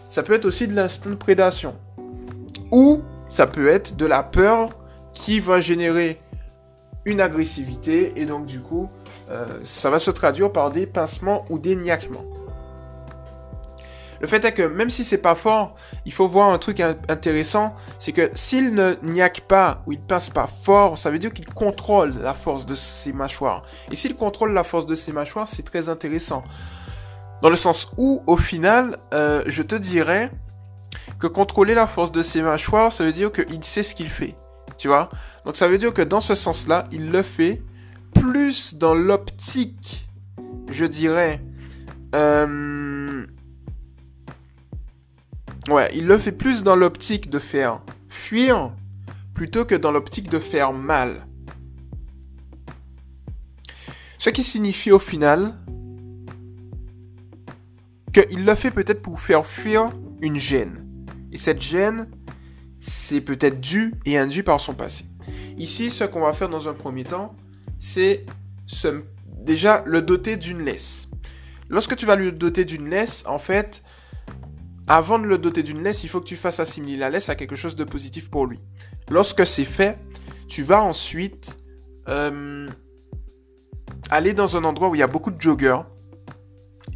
ça 0.08 0.22
peut 0.22 0.32
être 0.32 0.46
aussi 0.46 0.66
de 0.66 0.74
l'instinct 0.74 1.10
de 1.10 1.14
prédation. 1.14 1.76
Ou 2.74 3.02
ça 3.28 3.46
peut 3.46 3.68
être 3.68 3.94
de 3.94 4.04
la 4.04 4.24
peur 4.24 4.70
qui 5.12 5.38
va 5.38 5.60
générer 5.60 6.20
une 7.04 7.20
agressivité 7.20 8.12
et 8.16 8.26
donc 8.26 8.46
du 8.46 8.60
coup 8.60 8.90
euh, 9.30 9.44
ça 9.62 9.90
va 9.90 10.00
se 10.00 10.10
traduire 10.10 10.50
par 10.50 10.72
des 10.72 10.84
pincements 10.84 11.44
ou 11.50 11.60
des 11.60 11.76
niaquements. 11.76 12.24
Le 14.20 14.26
fait 14.26 14.44
est 14.44 14.52
que 14.52 14.62
même 14.62 14.90
si 14.90 15.04
c'est 15.04 15.18
pas 15.18 15.36
fort, 15.36 15.76
il 16.04 16.12
faut 16.12 16.26
voir 16.26 16.50
un 16.50 16.58
truc 16.58 16.80
intéressant, 16.80 17.76
c'est 18.00 18.10
que 18.10 18.32
s'il 18.34 18.74
ne 18.74 18.96
niaque 19.04 19.42
pas 19.42 19.82
ou 19.86 19.92
il 19.92 20.00
pince 20.00 20.28
pas 20.28 20.48
fort, 20.48 20.98
ça 20.98 21.10
veut 21.10 21.20
dire 21.20 21.32
qu'il 21.32 21.46
contrôle 21.46 22.14
la 22.22 22.34
force 22.34 22.66
de 22.66 22.74
ses 22.74 23.12
mâchoires. 23.12 23.62
Et 23.92 23.94
s'il 23.94 24.16
contrôle 24.16 24.52
la 24.52 24.64
force 24.64 24.86
de 24.86 24.96
ses 24.96 25.12
mâchoires, 25.12 25.46
c'est 25.46 25.64
très 25.64 25.88
intéressant. 25.88 26.42
Dans 27.40 27.50
le 27.50 27.56
sens 27.56 27.92
où, 27.98 28.22
au 28.26 28.36
final, 28.36 28.96
euh, 29.12 29.44
je 29.46 29.62
te 29.62 29.76
dirais 29.76 30.30
que 31.24 31.28
contrôler 31.28 31.72
la 31.72 31.86
force 31.86 32.12
de 32.12 32.20
ses 32.20 32.42
mâchoires, 32.42 32.92
ça 32.92 33.02
veut 33.02 33.12
dire 33.12 33.32
qu'il 33.32 33.64
sait 33.64 33.82
ce 33.82 33.94
qu'il 33.94 34.10
fait. 34.10 34.34
Tu 34.76 34.88
vois? 34.88 35.08
Donc 35.46 35.56
ça 35.56 35.68
veut 35.68 35.78
dire 35.78 35.94
que 35.94 36.02
dans 36.02 36.20
ce 36.20 36.34
sens-là, 36.34 36.84
il 36.92 37.10
le 37.10 37.22
fait 37.22 37.62
plus 38.12 38.74
dans 38.74 38.94
l'optique, 38.94 40.06
je 40.68 40.84
dirais. 40.84 41.40
Euh, 42.14 43.24
ouais, 45.70 45.90
il 45.94 46.06
le 46.06 46.18
fait 46.18 46.32
plus 46.32 46.62
dans 46.62 46.76
l'optique 46.76 47.30
de 47.30 47.38
faire 47.38 47.80
fuir 48.10 48.72
plutôt 49.32 49.64
que 49.64 49.74
dans 49.74 49.92
l'optique 49.92 50.28
de 50.28 50.38
faire 50.38 50.74
mal. 50.74 51.26
Ce 54.18 54.28
qui 54.28 54.42
signifie 54.42 54.92
au 54.92 54.98
final 54.98 55.54
qu'il 58.12 58.44
le 58.44 58.54
fait 58.54 58.70
peut-être 58.70 59.00
pour 59.00 59.20
faire 59.20 59.46
fuir 59.46 59.88
une 60.20 60.36
gêne. 60.36 60.83
Et 61.34 61.36
cette 61.36 61.60
gêne, 61.60 62.08
c'est 62.78 63.20
peut-être 63.20 63.60
dû 63.60 63.94
et 64.06 64.16
induit 64.16 64.44
par 64.44 64.60
son 64.60 64.72
passé. 64.72 65.04
Ici, 65.58 65.90
ce 65.90 66.04
qu'on 66.04 66.20
va 66.20 66.32
faire 66.32 66.48
dans 66.48 66.68
un 66.68 66.74
premier 66.74 67.02
temps, 67.04 67.34
c'est 67.78 68.24
déjà 69.42 69.82
le 69.84 70.00
doter 70.00 70.36
d'une 70.36 70.64
laisse. 70.64 71.08
Lorsque 71.68 71.96
tu 71.96 72.06
vas 72.06 72.14
lui 72.14 72.32
doter 72.32 72.64
d'une 72.64 72.88
laisse, 72.88 73.24
en 73.26 73.38
fait, 73.38 73.82
avant 74.86 75.18
de 75.18 75.26
le 75.26 75.38
doter 75.38 75.62
d'une 75.64 75.82
laisse, 75.82 76.04
il 76.04 76.08
faut 76.08 76.20
que 76.20 76.26
tu 76.26 76.36
fasses 76.36 76.60
assimiler 76.60 76.98
la 76.98 77.10
laisse 77.10 77.28
à 77.28 77.34
quelque 77.34 77.56
chose 77.56 77.74
de 77.74 77.84
positif 77.84 78.30
pour 78.30 78.46
lui. 78.46 78.60
Lorsque 79.10 79.44
c'est 79.44 79.64
fait, 79.64 79.98
tu 80.46 80.62
vas 80.62 80.82
ensuite 80.82 81.58
euh, 82.08 82.68
aller 84.10 84.34
dans 84.34 84.56
un 84.56 84.64
endroit 84.64 84.88
où 84.88 84.94
il 84.94 84.98
y 84.98 85.02
a 85.02 85.08
beaucoup 85.08 85.30
de 85.30 85.40
joggers. 85.40 85.80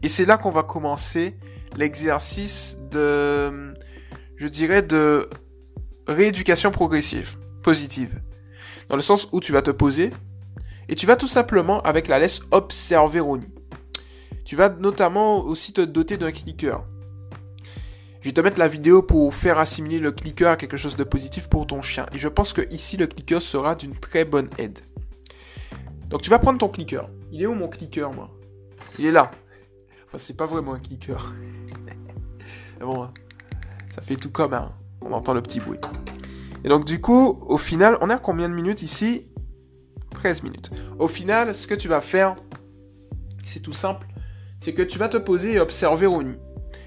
Et 0.02 0.08
c'est 0.08 0.26
là 0.26 0.36
qu'on 0.36 0.50
va 0.50 0.62
commencer 0.62 1.34
l'exercice 1.76 2.78
de, 2.90 3.67
je 4.38 4.48
dirais, 4.48 4.82
de 4.82 5.28
rééducation 6.06 6.70
progressive, 6.70 7.36
positive. 7.62 8.20
Dans 8.88 8.96
le 8.96 9.02
sens 9.02 9.28
où 9.32 9.40
tu 9.40 9.52
vas 9.52 9.62
te 9.62 9.70
poser, 9.70 10.10
et 10.88 10.94
tu 10.94 11.06
vas 11.06 11.16
tout 11.16 11.28
simplement, 11.28 11.82
avec 11.82 12.08
la 12.08 12.18
laisse, 12.18 12.40
observer 12.50 13.20
Ronnie. 13.20 13.52
Tu 14.44 14.56
vas 14.56 14.70
notamment 14.70 15.40
aussi 15.40 15.74
te 15.74 15.82
doter 15.82 16.16
d'un 16.16 16.32
clicker. 16.32 16.82
Je 18.20 18.28
vais 18.30 18.32
te 18.32 18.40
mettre 18.40 18.58
la 18.58 18.68
vidéo 18.68 19.02
pour 19.02 19.34
faire 19.34 19.58
assimiler 19.58 19.98
le 19.98 20.12
clicker 20.12 20.48
à 20.48 20.56
quelque 20.56 20.76
chose 20.76 20.96
de 20.96 21.04
positif 21.04 21.48
pour 21.48 21.66
ton 21.66 21.82
chien. 21.82 22.06
Et 22.12 22.18
je 22.18 22.28
pense 22.28 22.52
que 22.52 22.62
ici, 22.72 22.96
le 22.96 23.06
clicker 23.06 23.42
sera 23.42 23.74
d'une 23.74 23.94
très 23.94 24.24
bonne 24.24 24.48
aide. 24.56 24.78
Donc 26.08 26.22
tu 26.22 26.30
vas 26.30 26.38
prendre 26.38 26.58
ton 26.58 26.68
clicker. 26.68 27.08
Il 27.30 27.42
est 27.42 27.46
où 27.46 27.54
mon 27.54 27.68
clicker, 27.68 28.10
moi? 28.12 28.30
Il 28.98 29.04
est 29.04 29.12
là. 29.12 29.30
Enfin, 30.06 30.16
c'est 30.16 30.36
pas 30.36 30.46
vraiment 30.46 30.72
un 30.72 30.80
clicker. 30.80 31.34
Mais 32.80 32.80
bon, 32.86 33.02
hein. 33.02 33.12
Ça 33.98 34.04
fait 34.04 34.14
tout 34.14 34.30
comme 34.30 34.54
un. 34.54 34.70
On 35.02 35.12
entend 35.12 35.34
le 35.34 35.42
petit 35.42 35.58
bruit. 35.58 35.80
Et 36.62 36.68
donc 36.68 36.84
du 36.84 37.00
coup, 37.00 37.40
au 37.48 37.58
final, 37.58 37.98
on 38.00 38.10
a 38.10 38.18
combien 38.18 38.48
de 38.48 38.54
minutes 38.54 38.82
ici? 38.82 39.28
13 40.14 40.44
minutes. 40.44 40.70
Au 41.00 41.08
final, 41.08 41.52
ce 41.52 41.66
que 41.66 41.74
tu 41.74 41.88
vas 41.88 42.00
faire, 42.00 42.36
c'est 43.44 43.58
tout 43.58 43.72
simple, 43.72 44.06
c'est 44.60 44.72
que 44.72 44.82
tu 44.82 44.98
vas 44.98 45.08
te 45.08 45.16
poser 45.16 45.54
et 45.54 45.58
observer 45.58 46.06
Ronnie. 46.06 46.38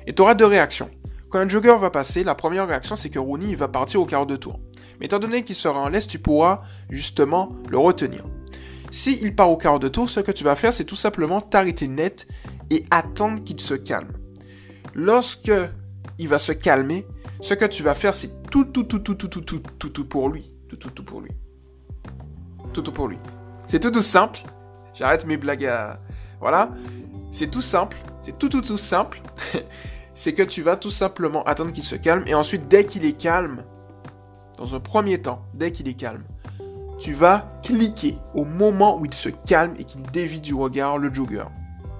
Et 0.08 0.13
tu 0.13 0.22
auras 0.22 0.36
deux 0.36 0.46
réactions. 0.46 0.89
Quand 1.30 1.39
un 1.39 1.50
jogger 1.50 1.75
va 1.82 1.89
passer, 1.89 2.24
la 2.24 2.34
première 2.34 2.65
réaction, 2.65 2.96
c'est 2.96 3.10
que 3.10 3.20
Ronnie 3.20 3.56
va 3.56 3.68
partir 3.68 4.00
au 4.00 4.06
quart 4.06 4.25
de 4.25 4.38
tour. 4.38 4.62
Mais 5.01 5.08
étant 5.08 5.20
donné 5.20 5.44
qu'il 5.44 5.56
sera 5.56 5.82
en 5.82 5.89
laisse, 5.89 6.08
tu 6.08 6.20
pourras 6.20 6.62
justement 6.89 7.50
le 7.70 7.77
retenir. 7.77 8.24
Si 8.89 9.20
il 9.22 9.36
part 9.36 9.51
au 9.51 9.58
quart 9.58 9.80
de 9.80 9.89
tour, 9.89 10.10
ce 10.10 10.22
que 10.22 10.32
tu 10.32 10.46
vas 10.46 10.56
faire, 10.56 10.72
c'est 10.72 10.86
tout 10.86 10.96
simplement 10.96 11.41
t'arrêter 11.41 11.89
net 11.89 12.25
et 12.70 12.86
attendre 12.89 13.44
qu'il 13.44 13.60
se 13.60 13.74
calme. 13.74 14.13
Lorsque 14.94 15.51
il 16.22 16.30
va 16.30 16.40
se 16.40 16.54
calmer, 16.54 17.06
ce 17.42 17.54
que 17.54 17.66
tu 17.66 17.84
vas 17.84 17.96
faire, 17.96 18.13
c'est 18.13 18.50
tout, 18.50 18.66
tout, 18.66 18.84
tout, 18.84 19.00
tout, 19.00 19.16
tout, 19.16 19.28
tout, 19.28 19.42
tout, 19.42 19.60
tout, 19.78 19.90
tout 19.90 20.06
pour 20.06 20.30
lui. 20.30 20.48
Tout, 20.70 20.78
tout, 20.78 20.90
tout 20.90 21.04
pour 21.04 21.20
lui 21.20 21.32
tout, 22.72 22.84
pour 22.84 23.08
lui. 23.08 23.18
C'est 23.68 23.80
tout 23.80 23.92
tout 23.92 24.01
simple. 24.01 24.40
J'arrête 24.94 25.25
mes 25.25 25.38
blagues. 25.38 25.70
Voilà. 26.40 26.72
C'est 27.32 27.50
tout 27.50 27.62
simple. 27.62 27.98
C'est 28.22 28.38
tout 28.38 28.50
tout 28.50 28.62
tout 28.62 28.78
simple. 28.78 29.22
c'est 30.13 30.34
que 30.34 30.44
tu 30.44 30.62
vas 30.62 30.78
tout 30.78 30.92
simplement 30.92 31.44
attendre 31.44 31.72
qu'il 31.72 31.84
se 31.84 31.96
calme. 31.96 32.24
Et 32.28 32.36
ensuite, 32.36 32.68
dès 32.68 32.86
qu'il 32.86 33.06
est 33.06 33.18
calme, 33.18 33.63
dans 34.58 34.75
un 34.75 34.80
premier 34.80 35.22
temps, 35.22 35.46
dès 35.54 35.72
qu'il 35.72 35.88
est 35.88 35.94
calme, 35.94 36.24
tu 37.00 37.13
vas 37.13 37.51
cliquer 37.63 38.18
au 38.36 38.46
moment 38.46 39.00
où 39.00 39.06
il 39.06 39.13
se 39.13 39.30
calme 39.30 39.74
et 39.80 39.84
qu'il 39.84 40.04
dévie 40.04 40.42
du 40.42 40.54
regard 40.54 40.98
le 40.98 41.12
jogger. 41.12 41.46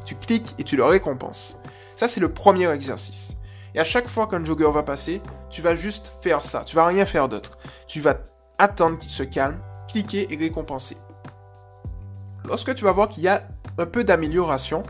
Tu 0.06 0.16
cliques 0.16 0.56
et 0.60 0.64
tu 0.64 0.76
le 0.76 0.84
récompenses. 0.84 1.58
Ça, 1.96 2.08
c'est 2.08 2.20
le 2.20 2.32
premier 2.32 2.70
exercice. 2.72 3.36
Et 3.74 3.80
à 3.80 3.84
chaque 3.84 4.08
fois 4.08 4.28
qu'un 4.28 4.44
jogger 4.44 4.70
va 4.72 4.84
passer, 4.84 5.22
tu 5.50 5.62
vas 5.62 5.76
juste 5.76 6.14
faire 6.22 6.44
ça. 6.44 6.64
Tu 6.66 6.76
vas 6.76 6.86
rien 6.86 7.06
faire 7.06 7.30
d'autre. 7.30 7.58
Tu 7.88 8.02
vas 8.02 8.18
attendre 8.58 9.00
qu'il 9.00 9.10
se 9.10 9.24
calme 9.24 9.58
cliquer 9.88 10.32
et 10.32 10.38
récompenser. 10.38 10.98
Lorsque 12.46 12.74
tu 12.76 12.84
vas 12.84 12.92
voir 12.92 13.08
qu'il 13.08 13.24
y 13.24 13.28
a 13.28 13.48
un 13.78 13.86
peu 13.86 14.04
d'amélioration, 14.04 14.84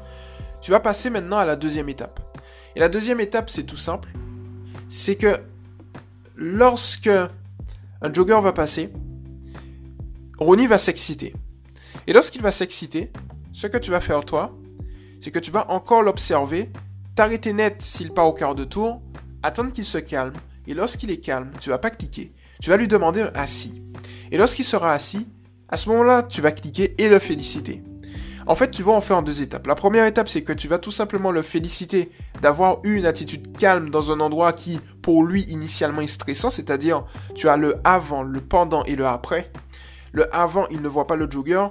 tu 0.61 0.71
vas 0.71 0.79
passer 0.79 1.09
maintenant 1.09 1.37
à 1.37 1.45
la 1.45 1.55
deuxième 1.55 1.89
étape. 1.89 2.19
Et 2.75 2.79
la 2.79 2.89
deuxième 2.89 3.19
étape, 3.19 3.49
c'est 3.49 3.63
tout 3.63 3.77
simple. 3.77 4.09
C'est 4.87 5.15
que 5.15 5.39
lorsque 6.35 7.07
un 7.07 8.13
jogger 8.13 8.39
va 8.41 8.53
passer, 8.53 8.91
Ronnie 10.37 10.67
va 10.67 10.77
s'exciter. 10.77 11.33
Et 12.07 12.13
lorsqu'il 12.13 12.41
va 12.41 12.51
s'exciter, 12.51 13.11
ce 13.51 13.67
que 13.67 13.77
tu 13.77 13.91
vas 13.91 14.01
faire 14.01 14.23
toi, 14.25 14.57
c'est 15.19 15.31
que 15.31 15.39
tu 15.39 15.51
vas 15.51 15.69
encore 15.69 16.01
l'observer, 16.01 16.71
t'arrêter 17.21 17.53
net 17.53 17.83
s'il 17.83 18.11
part 18.11 18.25
au 18.25 18.33
quart 18.33 18.55
de 18.55 18.63
tour, 18.63 18.99
attendre 19.43 19.71
qu'il 19.71 19.85
se 19.85 19.99
calme, 19.99 20.33
et 20.65 20.73
lorsqu'il 20.73 21.11
est 21.11 21.19
calme, 21.19 21.51
tu 21.59 21.69
vas 21.69 21.77
pas 21.77 21.91
cliquer. 21.91 22.33
Tu 22.59 22.71
vas 22.71 22.77
lui 22.77 22.87
demander 22.87 23.21
un 23.21 23.31
assis. 23.35 23.83
Et 24.31 24.37
lorsqu'il 24.37 24.65
sera 24.65 24.91
assis, 24.91 25.27
à 25.69 25.77
ce 25.77 25.87
moment-là, 25.89 26.23
tu 26.23 26.41
vas 26.41 26.51
cliquer 26.51 26.95
et 26.97 27.09
le 27.09 27.19
féliciter. 27.19 27.83
En 28.47 28.55
fait, 28.55 28.71
tu 28.71 28.81
vas 28.81 28.93
en 28.93 29.01
faire 29.01 29.17
en 29.17 29.21
deux 29.21 29.43
étapes. 29.43 29.67
La 29.67 29.75
première 29.75 30.07
étape, 30.07 30.29
c'est 30.29 30.43
que 30.43 30.51
tu 30.51 30.67
vas 30.67 30.79
tout 30.79 30.89
simplement 30.89 31.29
le 31.29 31.43
féliciter 31.43 32.09
d'avoir 32.41 32.79
eu 32.81 32.95
une 32.95 33.05
attitude 33.05 33.55
calme 33.55 33.91
dans 33.91 34.11
un 34.11 34.19
endroit 34.19 34.51
qui, 34.51 34.79
pour 35.03 35.23
lui, 35.23 35.43
initialement 35.43 36.01
est 36.01 36.07
stressant, 36.07 36.49
c'est-à-dire 36.49 37.05
tu 37.35 37.49
as 37.49 37.55
le 37.55 37.75
avant, 37.83 38.23
le 38.23 38.41
pendant 38.41 38.83
et 38.85 38.95
le 38.95 39.05
après. 39.05 39.51
Le 40.11 40.35
avant, 40.35 40.65
il 40.71 40.81
ne 40.81 40.87
voit 40.87 41.05
pas 41.05 41.17
le 41.17 41.29
jogger. 41.29 41.67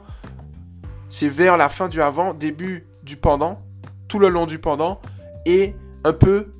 C'est 1.09 1.27
vers 1.27 1.57
la 1.57 1.69
fin 1.69 1.89
du 1.89 2.01
avant, 2.01 2.35
début 2.35 2.87
du 3.03 3.17
pendant, 3.17 3.61
tout 4.07 4.21
le 4.21 4.29
long 4.29 4.47
du 4.47 4.61
pendant, 4.61 5.01
et 5.47 5.75
un 6.05 6.13
peu, 6.13 6.53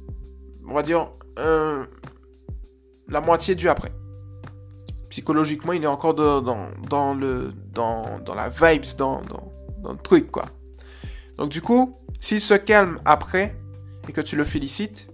on 0.69 0.75
va 0.75 0.83
dire, 0.83 1.11
la 1.37 3.21
moitié 3.21 3.55
du 3.55 3.69
après. 3.69 3.93
Psychologiquement, 5.09 5.73
il 5.73 5.83
est 5.83 5.89
encore 5.89 6.15
dans, 6.15 7.15
le, 7.15 7.53
dans, 7.73 8.21
dans 8.21 8.35
la 8.35 8.49
vibes, 8.49 8.85
dans, 8.97 9.23
dans, 9.23 9.93
le 9.93 9.97
truc, 9.97 10.31
quoi. 10.31 10.45
Donc 11.37 11.49
du 11.49 11.63
coup, 11.63 11.97
s'il 12.21 12.41
se 12.41 12.55
calme 12.55 12.99
après 13.05 13.57
et 14.09 14.13
que 14.13 14.21
tu 14.21 14.37
le 14.37 14.45
félicites, 14.45 15.09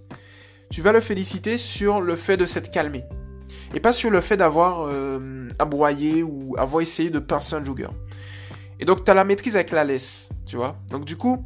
tu 0.69 0.81
vas 0.81 0.91
le 0.91 0.99
féliciter 0.99 1.57
sur 1.57 2.01
le 2.01 2.15
fait 2.15 2.37
de 2.37 2.45
s'être 2.45 2.69
calmé. 2.69 3.03
Et 3.73 3.79
pas 3.79 3.93
sur 3.93 4.09
le 4.09 4.21
fait 4.21 4.37
d'avoir 4.37 4.85
euh, 4.87 5.47
ou 6.23 6.55
avoir 6.57 6.81
essayé 6.81 7.09
de 7.09 7.19
pincer 7.19 7.55
un 7.55 7.63
jogger. 7.63 7.87
Et 8.79 8.85
donc, 8.85 9.03
tu 9.03 9.11
as 9.11 9.13
la 9.13 9.23
maîtrise 9.23 9.55
avec 9.55 9.71
la 9.71 9.83
laisse, 9.83 10.29
tu 10.45 10.55
vois. 10.55 10.77
Donc, 10.89 11.05
du 11.05 11.17
coup, 11.17 11.45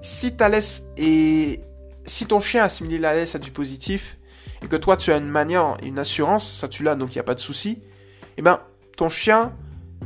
si 0.00 0.36
ta 0.36 0.48
laisse 0.48 0.84
est... 0.96 1.62
Si 2.06 2.26
ton 2.26 2.40
chien 2.40 2.62
a 2.62 2.64
assimilé 2.64 2.98
la 2.98 3.14
laisse 3.14 3.34
à 3.34 3.38
du 3.38 3.50
positif, 3.50 4.18
et 4.62 4.66
que 4.66 4.76
toi, 4.76 4.96
tu 4.96 5.12
as 5.12 5.16
une 5.16 5.28
manière, 5.28 5.76
une 5.82 5.98
assurance, 5.98 6.50
ça 6.50 6.68
tu 6.68 6.82
l'as, 6.82 6.94
donc 6.94 7.14
il 7.14 7.18
n'y 7.18 7.20
a 7.20 7.24
pas 7.24 7.34
de 7.34 7.40
souci, 7.40 7.82
eh 8.36 8.42
ben, 8.42 8.60
ton 8.96 9.08
chien 9.08 9.52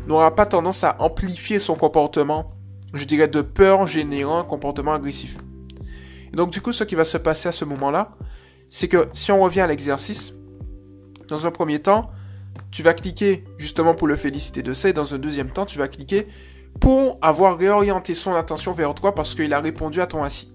n'aura 0.06 0.34
pas 0.34 0.46
tendance 0.46 0.84
à 0.84 0.96
amplifier 1.00 1.58
son 1.58 1.74
comportement, 1.74 2.52
je 2.92 3.04
dirais, 3.04 3.28
de 3.28 3.40
peur 3.40 3.86
générant 3.86 4.40
un 4.40 4.44
comportement 4.44 4.94
agressif. 4.94 5.36
Et 6.32 6.36
donc, 6.36 6.50
du 6.50 6.60
coup, 6.60 6.72
ce 6.72 6.84
qui 6.84 6.94
va 6.94 7.04
se 7.04 7.18
passer 7.18 7.48
à 7.48 7.52
ce 7.52 7.64
moment-là, 7.64 8.16
c'est 8.68 8.88
que 8.88 9.08
si 9.12 9.32
on 9.32 9.40
revient 9.40 9.60
à 9.60 9.66
l'exercice, 9.66 10.34
dans 11.28 11.46
un 11.46 11.50
premier 11.50 11.78
temps, 11.78 12.10
tu 12.70 12.82
vas 12.82 12.94
cliquer 12.94 13.44
justement 13.58 13.94
pour 13.94 14.08
le 14.08 14.16
féliciter 14.16 14.62
de 14.62 14.74
ça, 14.74 14.88
et 14.88 14.92
dans 14.92 15.14
un 15.14 15.18
deuxième 15.18 15.50
temps, 15.50 15.66
tu 15.66 15.78
vas 15.78 15.88
cliquer 15.88 16.26
pour 16.80 17.18
avoir 17.22 17.58
réorienté 17.58 18.14
son 18.14 18.34
attention 18.34 18.72
vers 18.72 18.94
toi 18.94 19.14
parce 19.14 19.34
qu'il 19.34 19.52
a 19.54 19.60
répondu 19.60 20.00
à 20.00 20.06
ton 20.06 20.22
assis. 20.22 20.52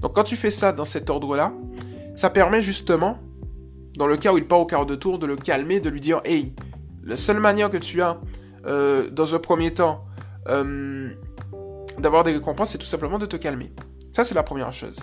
Donc 0.00 0.14
quand 0.14 0.24
tu 0.24 0.36
fais 0.36 0.50
ça 0.50 0.72
dans 0.72 0.84
cet 0.84 1.10
ordre-là, 1.10 1.52
ça 2.14 2.30
permet 2.30 2.62
justement, 2.62 3.18
dans 3.96 4.06
le 4.06 4.16
cas 4.16 4.32
où 4.32 4.38
il 4.38 4.46
part 4.46 4.60
au 4.60 4.66
quart 4.66 4.86
de 4.86 4.94
tour, 4.94 5.18
de 5.18 5.26
le 5.26 5.36
calmer, 5.36 5.80
de 5.80 5.88
lui 5.88 6.00
dire 6.00 6.20
Hey, 6.24 6.54
la 7.02 7.16
seule 7.16 7.40
manière 7.40 7.70
que 7.70 7.76
tu 7.76 8.02
as, 8.02 8.20
euh, 8.66 9.10
dans 9.10 9.34
un 9.34 9.38
premier 9.38 9.72
temps, 9.72 10.04
euh, 10.48 11.10
d'avoir 11.98 12.24
des 12.24 12.32
récompenses, 12.32 12.70
c'est 12.70 12.78
tout 12.78 12.86
simplement 12.86 13.18
de 13.18 13.26
te 13.26 13.36
calmer. 13.36 13.72
Ça, 14.12 14.24
c'est 14.24 14.34
la 14.34 14.42
première 14.42 14.72
chose. 14.72 14.98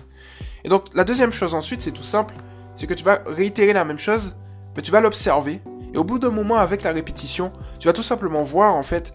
Et 0.64 0.68
donc, 0.68 0.86
la 0.94 1.04
deuxième 1.04 1.32
chose 1.32 1.54
ensuite, 1.54 1.82
c'est 1.82 1.92
tout 1.92 2.02
simple, 2.02 2.34
c'est 2.76 2.86
que 2.86 2.94
tu 2.94 3.04
vas 3.04 3.22
réitérer 3.26 3.72
la 3.72 3.84
même 3.84 3.98
chose, 3.98 4.36
mais 4.76 4.82
tu 4.82 4.92
vas 4.92 5.00
l'observer, 5.00 5.60
et 5.92 5.98
au 5.98 6.04
bout 6.04 6.18
d'un 6.18 6.30
moment, 6.30 6.56
avec 6.56 6.82
la 6.82 6.92
répétition, 6.92 7.52
tu 7.78 7.88
vas 7.88 7.92
tout 7.92 8.02
simplement 8.02 8.42
voir, 8.42 8.74
en 8.74 8.82
fait, 8.82 9.12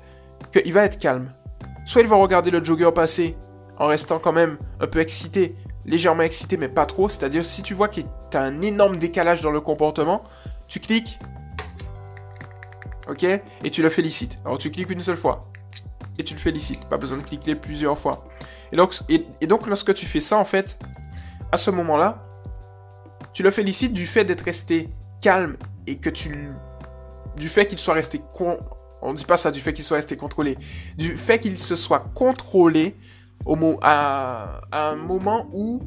qu'il 0.52 0.74
va 0.74 0.84
être 0.84 1.00
calme. 1.00 1.32
Soit 1.86 2.02
il 2.02 2.08
va 2.08 2.16
regarder 2.16 2.52
le 2.52 2.64
jogger 2.64 2.92
passer, 2.94 3.38
en 3.78 3.88
restant 3.88 4.20
quand 4.20 4.34
même 4.34 4.58
un 4.80 4.88
peu 4.88 5.00
excité, 5.00 5.56
légèrement 5.86 6.24
excité, 6.24 6.58
mais 6.58 6.68
pas 6.68 6.86
trop, 6.86 7.10
c'est-à-dire 7.10 7.46
si 7.46 7.64
tu 7.64 7.74
vois 7.74 7.88
qu'il 7.88 8.04
y 8.04 8.38
a 8.38 8.42
un 8.42 8.62
énorme 8.62 8.98
décalage 8.98 9.42
dans 9.42 9.52
le 9.52 9.62
comportement, 9.62 10.24
tu 10.68 10.80
cliques, 10.80 11.20
ok? 13.08 13.24
Et 13.24 13.72
tu 13.72 13.82
le 13.82 13.90
félicites. 13.90 14.38
Alors 14.46 14.58
tu 14.58 14.70
cliques 14.70 14.92
une 14.92 15.00
seule 15.00 15.18
fois. 15.18 15.50
Et 16.20 16.24
tu 16.24 16.34
le 16.34 16.40
félicites. 16.40 16.86
Pas 16.86 16.98
besoin 16.98 17.20
de 17.20 17.24
cliquer 17.24 17.56
plusieurs 17.56 17.98
fois. 17.98 18.26
Et 18.72 18.76
donc, 18.76 18.96
et, 19.08 19.48
donc 19.48 19.68
lorsque 19.68 19.94
tu 19.94 20.06
fais 20.06 20.20
ça, 20.20 20.38
en 20.38 20.46
fait, 20.46 20.78
à 21.52 21.58
ce 21.58 21.72
moment-là, 21.72 22.24
tu 23.34 23.44
le 23.44 23.52
félicites 23.52 23.94
du 23.94 24.08
fait 24.08 24.26
d'être 24.26 24.42
resté 24.42 24.90
calme 25.22 25.58
et 25.86 25.98
que 25.98 26.10
tu... 26.10 26.50
Du 27.36 27.50
fait 27.50 27.68
qu'il 27.68 27.78
soit 27.78 27.94
resté... 27.94 28.22
Con, 28.34 28.58
on 29.02 29.12
ne 29.12 29.18
dit 29.18 29.26
pas 29.26 29.38
ça 29.38 29.52
du 29.52 29.60
fait 29.60 29.74
qu'il 29.74 29.84
soit 29.84 29.98
resté 29.98 30.18
contrôlé. 30.18 30.58
Du 30.98 31.18
fait 31.18 31.40
qu'il 31.40 31.58
se 31.58 31.76
soit 31.76 32.12
contrôlé 32.14 32.96
au 33.46 33.58
à, 33.82 34.62
un 34.72 34.96
moment 34.96 35.48
où 35.54 35.82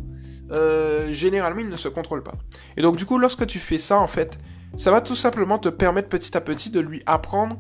euh, 0.51 1.12
généralement 1.12 1.61
il 1.61 1.68
ne 1.68 1.77
se 1.77 1.88
contrôle 1.88 2.23
pas. 2.23 2.35
Et 2.77 2.83
donc 2.83 2.96
du 2.96 3.07
coup, 3.07 3.18
lorsque 3.18 3.46
tu 3.46 3.59
fais 3.59 3.79
ça, 3.79 3.99
en 3.99 4.07
fait, 4.07 4.38
ça 4.77 4.90
va 4.90 5.01
tout 5.01 5.16
simplement 5.16 5.59
te 5.59 5.68
permettre 5.68 6.09
petit 6.09 6.37
à 6.37 6.40
petit 6.40 6.70
de 6.70 6.81
lui 6.81 7.03
apprendre 7.07 7.59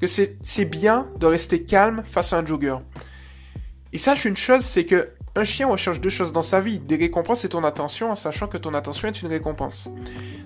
que 0.00 0.06
c'est 0.06 0.64
bien 0.64 1.08
de 1.18 1.26
rester 1.26 1.62
calme 1.62 2.02
face 2.04 2.32
à 2.32 2.38
un 2.38 2.46
jogger. 2.46 2.76
Et 3.92 3.98
sache 3.98 4.24
une 4.24 4.36
chose, 4.36 4.62
c'est 4.62 4.84
que 4.84 5.10
un 5.34 5.44
chien 5.44 5.66
recherche 5.66 6.00
deux 6.00 6.10
choses 6.10 6.32
dans 6.32 6.42
sa 6.42 6.60
vie, 6.60 6.78
des 6.78 6.96
récompenses 6.96 7.44
et 7.44 7.48
ton 7.48 7.64
attention, 7.64 8.10
en 8.10 8.16
sachant 8.16 8.48
que 8.48 8.58
ton 8.58 8.74
attention 8.74 9.08
est 9.08 9.22
une 9.22 9.28
récompense. 9.28 9.90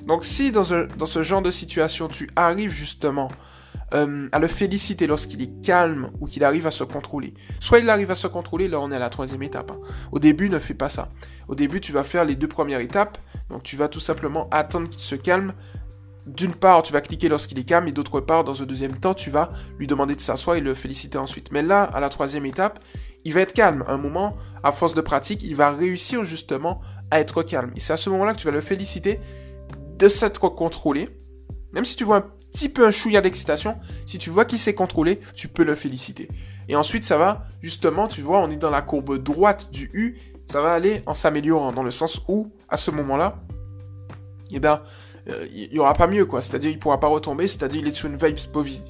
Donc 0.07 0.25
si 0.25 0.53
dans 0.53 0.65
ce 0.65 1.23
genre 1.23 1.43
de 1.43 1.51
situation, 1.51 2.09
tu 2.09 2.29
arrives 2.37 2.71
justement 2.71 3.29
euh, 3.95 4.29
à 4.33 4.39
le 4.39 4.49
féliciter 4.49 5.07
lorsqu'il 5.07 5.43
est 5.43 5.65
calme 5.65 6.11
ou 6.21 6.27
qu'il 6.27 6.43
arrive 6.43 6.67
à 6.67 6.71
se 6.71 6.83
contrôler. 6.85 7.35
Soit 7.61 7.79
il 7.79 7.89
arrive 7.89 8.11
à 8.11 8.17
se 8.17 8.27
contrôler, 8.27 8.67
là 8.69 8.81
on 8.81 8.91
est 8.91 8.97
à 8.97 8.99
la 8.99 9.11
troisième 9.11 9.43
étape. 9.43 9.71
Hein. 9.71 9.79
Au 10.11 10.19
début, 10.19 10.51
ne 10.51 10.59
fais 10.59 10.75
pas 10.75 10.89
ça. 10.89 11.09
Au 11.49 11.55
début, 11.55 11.81
tu 11.81 11.93
vas 11.93 12.03
faire 12.03 12.25
les 12.25 12.35
deux 12.35 12.49
premières 12.49 12.81
étapes. 12.81 13.19
Donc 13.49 13.63
tu 13.63 13.77
vas 13.77 13.89
tout 13.89 14.01
simplement 14.01 14.49
attendre 14.51 14.89
qu'il 14.89 15.01
se 15.01 15.15
calme. 15.15 15.53
D'une 16.27 16.55
part, 16.55 16.83
tu 16.83 16.93
vas 16.93 17.01
cliquer 17.01 17.29
lorsqu'il 17.29 17.57
est 17.61 17.65
calme 17.65 17.87
et 17.87 17.93
d'autre 17.93 18.21
part, 18.21 18.43
dans 18.43 18.61
un 18.61 18.67
deuxième 18.67 18.99
temps, 18.99 19.15
tu 19.15 19.31
vas 19.31 19.53
lui 19.79 19.87
demander 19.87 20.17
de 20.17 20.21
s'asseoir 20.21 20.57
et 20.57 20.61
le 20.61 20.75
féliciter 20.75 21.19
ensuite. 21.19 21.53
Mais 21.53 21.63
là, 21.63 21.85
à 21.85 22.01
la 22.01 22.09
troisième 22.09 22.45
étape, 22.45 22.81
il 23.25 23.33
va 23.33 23.41
être 23.41 23.53
calme. 23.53 23.85
un 23.87 23.99
moment, 23.99 24.37
à 24.65 24.73
force 24.73 24.95
de 24.95 25.01
pratique, 25.01 25.45
il 25.45 25.55
va 25.55 25.71
réussir 25.71 26.25
justement 26.25 26.81
à 27.13 27.21
être 27.21 27.45
calme. 27.45 27.71
Et 27.77 27.81
c'est 27.81 27.93
à 27.93 27.97
ce 27.97 28.11
moment-là 28.11 28.33
que 28.33 28.41
tu 28.41 28.47
vas 28.47 28.53
le 28.53 28.61
féliciter 28.61 29.21
de 29.97 30.09
s'être 30.09 30.49
contrôlé. 30.49 31.09
Même 31.73 31.85
si 31.85 31.95
tu 31.95 32.03
vois 32.03 32.17
un 32.17 32.27
petit 32.57 32.71
peu 32.71 32.87
un 32.87 32.91
chouïa 32.91 33.21
d'excitation, 33.21 33.77
si 34.07 34.17
tu 34.17 34.31
vois 34.31 34.47
qu'il 34.47 34.59
s'est 34.59 34.75
contrôlé, 34.75 35.21
tu 35.35 35.47
peux 35.47 35.63
le 35.63 35.75
féliciter. 35.75 36.29
Et 36.71 36.75
ensuite, 36.75 37.05
ça 37.05 37.19
va, 37.19 37.45
justement, 37.61 38.09
tu 38.09 38.23
vois, 38.23 38.41
on 38.41 38.51
est 38.51 38.57
dans 38.57 38.71
la 38.71 38.81
courbe 38.81 39.23
droite 39.23 39.71
du 39.71 39.91
U, 39.93 40.17
ça 40.47 40.63
va 40.63 40.73
aller 40.73 41.03
en 41.05 41.13
s'améliorant, 41.13 41.73
dans 41.73 41.83
le 41.83 41.91
sens 41.91 42.23
où, 42.29 42.51
à 42.71 42.79
ce 42.79 42.91
moment-là, 42.91 43.43
eh 44.53 44.59
ben, 44.59 44.81
euh, 45.29 45.47
il 45.53 45.69
n'y 45.71 45.79
aura 45.79 45.93
pas 45.93 46.07
mieux, 46.07 46.25
quoi. 46.25 46.41
C'est-à-dire, 46.41 46.71
il 46.71 46.79
pourra 46.79 46.99
pas 46.99 47.09
retomber, 47.09 47.47
c'est-à-dire, 47.47 47.83
il 47.83 47.89
est 47.89 47.93
sur 47.93 48.09
une 48.09 48.17
vibe 48.17 48.39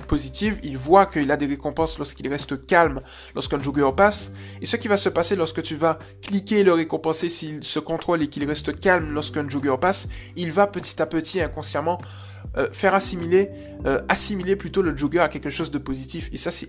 positive, 0.07 0.61
il 0.63 0.77
voit 0.77 1.07
qu'il 1.07 1.29
a 1.33 1.37
des 1.37 1.47
récompenses 1.47 1.99
lorsqu'il 1.99 2.29
reste 2.29 2.67
calme, 2.67 3.01
lorsqu'un 3.35 3.61
jogger 3.61 3.91
passe, 3.97 4.33
et 4.63 4.67
ce 4.67 4.77
qui 4.77 4.87
va 4.87 4.97
se 4.97 5.09
passer 5.09 5.35
lorsque 5.35 5.63
tu 5.63 5.75
vas 5.75 5.99
cliquer 6.23 6.63
le 6.63 6.73
récompenser 6.73 7.29
s'il 7.29 7.65
se 7.65 7.81
contrôle 7.81 8.23
et 8.23 8.29
qu'il 8.29 8.45
reste 8.45 8.79
calme 8.79 9.11
lorsqu'un 9.11 9.49
jogger 9.49 9.77
passe, 9.81 10.07
il 10.37 10.53
va 10.53 10.69
petit 10.69 11.03
à 11.03 11.07
petit, 11.07 11.41
inconsciemment, 11.41 11.99
euh, 12.57 12.69
faire 12.73 12.95
assimiler, 12.95 13.51
euh, 13.85 14.01
assimiler 14.09 14.57
plutôt 14.57 14.81
le 14.81 14.97
jogger 14.97 15.21
à 15.21 15.29
quelque 15.29 15.51
chose 15.51 15.71
de 15.71 15.79
positif. 15.79 16.31
Et 16.33 16.37
ça, 16.37 16.51
c'est 16.51 16.69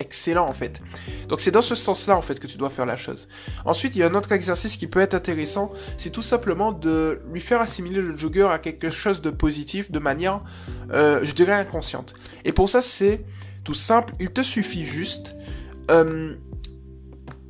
excellent 0.00 0.46
en 0.48 0.52
fait. 0.52 0.80
Donc 1.28 1.40
c'est 1.40 1.50
dans 1.50 1.62
ce 1.62 1.74
sens-là 1.74 2.16
en 2.16 2.22
fait 2.22 2.40
que 2.40 2.46
tu 2.46 2.56
dois 2.56 2.70
faire 2.70 2.86
la 2.86 2.96
chose. 2.96 3.28
Ensuite, 3.64 3.96
il 3.96 3.98
y 3.98 4.02
a 4.02 4.06
un 4.06 4.14
autre 4.14 4.32
exercice 4.32 4.76
qui 4.76 4.86
peut 4.86 5.00
être 5.00 5.14
intéressant, 5.14 5.72
c'est 5.96 6.10
tout 6.10 6.22
simplement 6.22 6.72
de 6.72 7.20
lui 7.30 7.40
faire 7.40 7.60
assimiler 7.60 8.00
le 8.00 8.16
jogger 8.16 8.48
à 8.50 8.58
quelque 8.58 8.90
chose 8.90 9.20
de 9.20 9.30
positif 9.30 9.90
de 9.90 9.98
manière, 9.98 10.42
euh, 10.90 11.20
je 11.22 11.32
dirais, 11.32 11.52
inconsciente. 11.52 12.14
Et 12.44 12.52
pour 12.52 12.70
ça, 12.70 12.80
c'est 12.80 13.24
tout 13.62 13.74
simple. 13.74 14.14
Il 14.20 14.30
te 14.30 14.42
suffit 14.42 14.84
juste... 14.84 15.34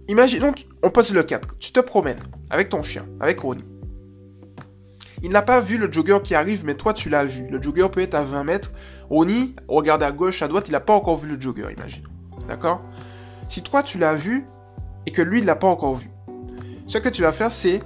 imaginons, 0.09 0.53
on 0.83 0.91
pose 0.91 1.15
le 1.15 1.23
4. 1.23 1.57
Tu 1.59 1.73
te 1.73 1.81
promènes 1.81 2.21
avec 2.51 2.69
ton 2.69 2.83
chien, 2.83 3.07
avec 3.21 3.41
Ronnie. 3.41 3.65
Il 5.25 5.31
n'a 5.31 5.41
pas 5.41 5.59
vu 5.59 5.79
le 5.79 5.91
jogger 5.91 6.19
qui 6.23 6.35
arrive, 6.35 6.67
mais 6.67 6.75
toi 6.75 6.93
tu 6.93 7.09
l'as 7.09 7.25
vu. 7.25 7.47
Le 7.49 7.61
jogger 7.61 7.89
peut 7.91 8.03
être 8.03 8.15
à 8.15 8.23
20 8.23 8.45
mètres. 8.45 8.73
Ronnie 9.09 9.55
regarde 9.69 10.03
à 10.03 10.13
gauche, 10.13 10.43
à 10.43 10.49
droite, 10.49 10.69
il 10.69 10.73
n'a 10.73 10.81
pas 10.81 10.93
encore 10.93 11.17
vu 11.17 11.35
le 11.35 11.41
jogger, 11.41 11.73
imagine. 11.75 12.05
D'accord? 12.47 12.83
Si 13.49 13.63
toi 13.63 13.83
tu 13.83 13.97
l'as 13.97 14.15
vu 14.15 14.47
et 15.07 15.13
que 15.13 15.23
lui 15.23 15.39
il 15.39 15.47
l'a 15.47 15.57
pas 15.57 15.67
encore 15.67 15.95
vu, 15.95 16.11
ce 16.87 16.99
que 16.99 17.09
tu 17.09 17.23
vas 17.23 17.33
faire 17.33 17.51
c'est, 17.51 17.81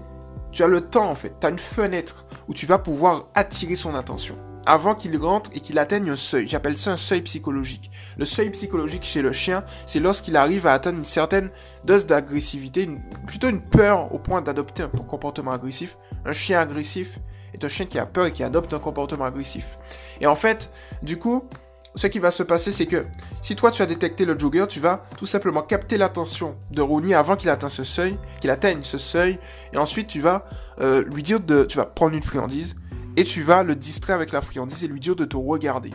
tu 0.51 0.65
as 0.65 0.67
le 0.67 0.81
temps 0.81 1.09
en 1.09 1.15
fait, 1.15 1.33
tu 1.41 1.47
as 1.47 1.51
une 1.51 1.61
fenêtre 1.61 2.27
où 2.49 2.55
tu 2.55 2.67
vas 2.67 2.79
pouvoir 2.79 3.29
attirer 3.37 3.77
son 3.77 3.95
attention 3.95 4.37
avant 4.67 4.95
qu'il 4.95 5.17
rentre 5.17 5.51
et 5.55 5.61
qu'il 5.61 5.79
atteigne 5.79 6.11
un 6.11 6.17
seuil. 6.17 6.49
J'appelle 6.49 6.77
ça 6.77 6.93
un 6.93 6.97
seuil 6.97 7.23
psychologique. 7.23 7.91
Le 8.17 8.25
seuil 8.25 8.51
psychologique 8.51 9.05
chez 9.05 9.23
le 9.23 9.33
chien, 9.33 9.65
c'est 9.87 10.01
lorsqu'il 10.01 10.37
arrive 10.37 10.67
à 10.67 10.73
atteindre 10.73 10.99
une 10.99 11.05
certaine 11.05 11.51
dose 11.85 12.07
d'agressivité, 12.07 12.89
plutôt 13.27 13.49
une 13.49 13.61
peur 13.61 14.13
au 14.15 14.19
point 14.19 14.43
d'adopter 14.43 14.83
un 14.83 14.89
comportement 14.89 15.53
agressif. 15.53 15.99
Un 16.25 16.33
chien 16.33 16.61
agressif 16.61 17.19
est 17.55 17.65
un 17.65 17.69
chien 17.69 17.87
qui 17.87 17.99
a 17.99 18.07
peur 18.07 18.27
et 18.27 18.33
qui 18.33 18.43
adopte 18.43 18.73
un 18.75 18.79
comportement 18.79 19.25
agressif. 19.25 19.79
Et 20.21 20.27
en 20.27 20.35
fait, 20.35 20.71
du 21.03 21.19
coup, 21.19 21.49
ce 21.95 22.07
qui 22.07 22.19
va 22.19 22.31
se 22.31 22.43
passer, 22.43 22.71
c'est 22.71 22.87
que 22.87 23.07
si 23.43 23.57
toi 23.57 23.71
tu 23.71 23.83
as 23.83 23.87
détecté 23.87 24.25
le 24.25 24.39
jogger, 24.39 24.67
tu 24.69 24.81
vas 24.81 25.05
tout 25.17 25.27
simplement 25.27 25.63
capter 25.63 25.99
l'attention 25.99 26.57
de 26.71 26.83
Rooney 26.83 27.15
avant 27.15 27.37
qu'il 27.37 27.51
atteigne 27.51 27.71
ce 27.71 27.85
seuil, 27.85 28.19
qu'il 28.41 28.51
atteigne 28.51 28.83
ce 28.83 28.99
seuil, 28.99 29.39
et 29.73 29.79
ensuite 29.79 30.07
tu 30.07 30.21
vas 30.21 30.47
euh, 30.81 31.05
lui 31.05 31.23
dire 31.23 31.41
de, 31.41 31.65
tu 31.65 31.77
vas 31.77 31.87
prendre 31.87 32.15
une 32.15 32.23
friandise, 32.23 32.77
et 33.19 33.25
tu 33.25 33.43
vas 33.43 33.65
le 33.65 33.75
distraire 33.75 34.15
avec 34.15 34.31
la 34.31 34.41
friandise 34.41 34.85
et 34.85 34.87
lui 34.87 35.01
dire 35.01 35.17
de 35.17 35.25
te 35.25 35.37
regarder. 35.37 35.91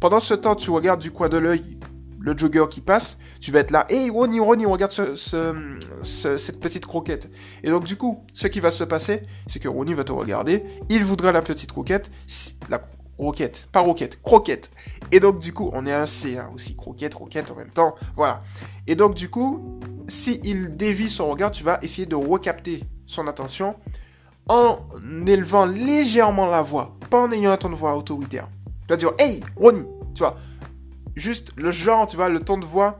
Pendant 0.00 0.20
ce 0.20 0.34
temps, 0.34 0.54
tu 0.54 0.70
regardes 0.70 1.00
du 1.00 1.10
coin 1.10 1.30
de 1.30 1.38
l'œil 1.38 1.78
le 2.20 2.36
jogger 2.36 2.66
qui 2.68 2.82
passe, 2.82 3.16
tu 3.40 3.50
vas 3.52 3.60
être 3.60 3.70
là, 3.70 3.86
hey 3.88 4.10
Ronnie, 4.10 4.38
Ronnie, 4.38 4.66
regarde 4.66 4.92
cette 4.92 6.60
petite 6.60 6.84
croquette. 6.84 7.30
Et 7.62 7.70
donc 7.70 7.84
du 7.84 7.96
coup, 7.96 8.26
ce 8.34 8.48
qui 8.48 8.60
va 8.60 8.70
se 8.70 8.84
passer, 8.84 9.22
c'est 9.46 9.60
que 9.60 9.68
Ronnie 9.68 9.94
va 9.94 10.04
te 10.04 10.12
regarder, 10.12 10.62
il 10.90 11.04
voudra 11.04 11.32
la 11.32 11.40
petite 11.40 11.72
croquette, 11.72 12.10
la 12.68 12.82
croquette, 13.16 13.68
pas 13.72 13.80
roquette, 13.80 14.20
croquette. 14.20 14.70
Et 15.10 15.20
donc 15.20 15.38
du 15.38 15.54
coup, 15.54 15.70
on 15.72 15.86
est 15.86 15.94
un 15.94 16.04
C 16.04 16.36
hein, 16.36 16.50
aussi, 16.54 16.76
croquette, 16.76 17.14
roquette 17.14 17.50
en 17.50 17.54
même 17.54 17.70
temps, 17.70 17.94
voilà. 18.14 18.42
Et 18.86 18.94
donc 18.94 19.14
du 19.14 19.30
coup, 19.30 19.80
si 20.06 20.38
il 20.44 20.76
dévie 20.76 21.08
son 21.08 21.30
regard, 21.30 21.50
tu 21.50 21.64
vas 21.64 21.78
essayer 21.80 22.04
de 22.04 22.16
recapter 22.16 22.84
son 23.06 23.26
attention 23.26 23.76
en 24.48 24.78
élevant 25.26 25.66
légèrement 25.66 26.46
la 26.46 26.62
voix, 26.62 26.96
pas 27.10 27.20
en 27.20 27.32
ayant 27.32 27.52
un 27.52 27.56
ton 27.56 27.70
de 27.70 27.74
voix 27.74 27.94
autoritaire. 27.94 28.48
Tu 28.82 28.88
vas 28.88 28.96
dire, 28.96 29.12
hey, 29.18 29.42
Ronnie, 29.56 29.86
tu 30.14 30.20
vois, 30.20 30.36
juste 31.14 31.52
le 31.56 31.70
genre, 31.70 32.06
tu 32.06 32.16
vois, 32.16 32.28
le 32.28 32.40
ton 32.40 32.58
de 32.58 32.64
voix 32.64 32.98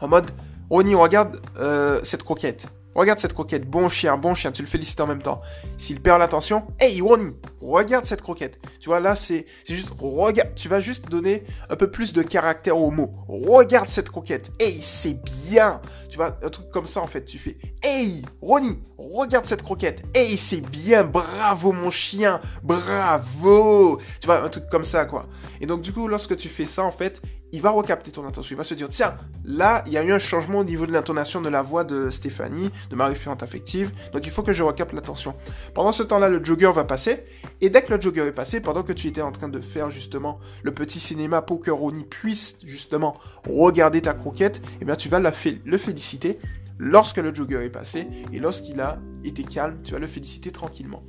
en 0.00 0.08
mode, 0.08 0.30
Ronnie, 0.70 0.94
regarde 0.94 1.40
euh, 1.58 2.00
cette 2.02 2.22
croquette. 2.22 2.66
Regarde 2.94 3.18
cette 3.18 3.34
croquette, 3.34 3.68
bon 3.68 3.88
chien, 3.88 4.16
bon 4.16 4.34
chien, 4.34 4.50
tu 4.50 4.62
le 4.62 4.68
félicites 4.68 5.00
en 5.00 5.06
même 5.06 5.22
temps. 5.22 5.40
S'il 5.76 6.00
perd 6.00 6.18
l'attention, 6.18 6.66
hey 6.80 7.00
Ronnie, 7.00 7.36
regarde 7.60 8.04
cette 8.04 8.22
croquette. 8.22 8.60
Tu 8.80 8.88
vois, 8.88 9.00
là, 9.00 9.14
c'est 9.14 9.46
juste, 9.68 9.92
regarde, 9.98 10.54
tu 10.54 10.68
vas 10.68 10.80
juste 10.80 11.08
donner 11.08 11.44
un 11.68 11.76
peu 11.76 11.90
plus 11.90 12.12
de 12.12 12.22
caractère 12.22 12.76
au 12.76 12.90
mot. 12.90 13.12
Regarde 13.28 13.88
cette 13.88 14.10
croquette, 14.10 14.50
hey, 14.58 14.80
c'est 14.80 15.18
bien. 15.48 15.80
Tu 16.08 16.16
vois, 16.16 16.38
un 16.42 16.48
truc 16.48 16.70
comme 16.70 16.86
ça, 16.86 17.00
en 17.00 17.06
fait, 17.06 17.24
tu 17.24 17.38
fais, 17.38 17.56
hey 17.82 18.24
Ronnie, 18.40 18.82
regarde 18.98 19.46
cette 19.46 19.62
croquette, 19.62 20.02
hey, 20.14 20.36
c'est 20.36 20.60
bien, 20.60 21.04
bravo 21.04 21.72
mon 21.72 21.90
chien, 21.90 22.40
bravo. 22.62 23.98
Tu 24.20 24.26
vois, 24.26 24.42
un 24.42 24.48
truc 24.48 24.68
comme 24.68 24.84
ça, 24.84 25.04
quoi. 25.04 25.26
Et 25.60 25.66
donc, 25.66 25.82
du 25.82 25.92
coup, 25.92 26.08
lorsque 26.08 26.36
tu 26.36 26.48
fais 26.48 26.66
ça, 26.66 26.82
en 26.84 26.90
fait, 26.90 27.22
il 27.52 27.60
va 27.60 27.70
recapter 27.70 28.10
ton 28.10 28.26
attention. 28.26 28.54
Il 28.54 28.58
va 28.58 28.64
se 28.64 28.74
dire, 28.74 28.88
tiens, 28.88 29.16
là, 29.44 29.82
il 29.86 29.92
y 29.92 29.98
a 29.98 30.04
eu 30.04 30.12
un 30.12 30.18
changement 30.18 30.58
au 30.58 30.64
niveau 30.64 30.86
de 30.86 30.92
l'intonation 30.92 31.40
de 31.40 31.48
la 31.48 31.62
voix 31.62 31.84
de 31.84 32.10
Stéphanie, 32.10 32.70
de 32.90 32.96
ma 32.96 33.06
référente 33.06 33.42
affective. 33.42 33.90
Donc 34.12 34.26
il 34.26 34.30
faut 34.30 34.42
que 34.42 34.52
je 34.52 34.62
recapte 34.62 34.92
l'attention. 34.92 35.34
Pendant 35.74 35.92
ce 35.92 36.02
temps-là, 36.02 36.28
le 36.28 36.44
jogger 36.44 36.70
va 36.72 36.84
passer. 36.84 37.24
Et 37.60 37.68
dès 37.68 37.82
que 37.82 37.92
le 37.94 38.00
jogger 38.00 38.26
est 38.26 38.32
passé, 38.32 38.60
pendant 38.60 38.82
que 38.82 38.92
tu 38.92 39.08
étais 39.08 39.20
en 39.20 39.32
train 39.32 39.48
de 39.48 39.60
faire 39.60 39.90
justement 39.90 40.38
le 40.62 40.72
petit 40.72 40.98
cinéma 40.98 41.42
pour 41.42 41.60
que 41.60 41.70
Ronnie 41.70 42.04
puisse 42.04 42.56
justement 42.64 43.16
regarder 43.48 44.00
ta 44.00 44.14
croquette, 44.14 44.62
eh 44.80 44.84
bien 44.84 44.96
tu 44.96 45.08
vas 45.08 45.20
le 45.20 45.78
féliciter 45.78 46.38
lorsque 46.78 47.18
le 47.18 47.34
jogger 47.34 47.64
est 47.64 47.70
passé. 47.70 48.06
Et 48.32 48.38
lorsqu'il 48.38 48.80
a 48.80 48.98
été 49.24 49.44
calme, 49.44 49.78
tu 49.84 49.92
vas 49.92 49.98
le 49.98 50.06
féliciter 50.06 50.50
tranquillement. 50.50 51.04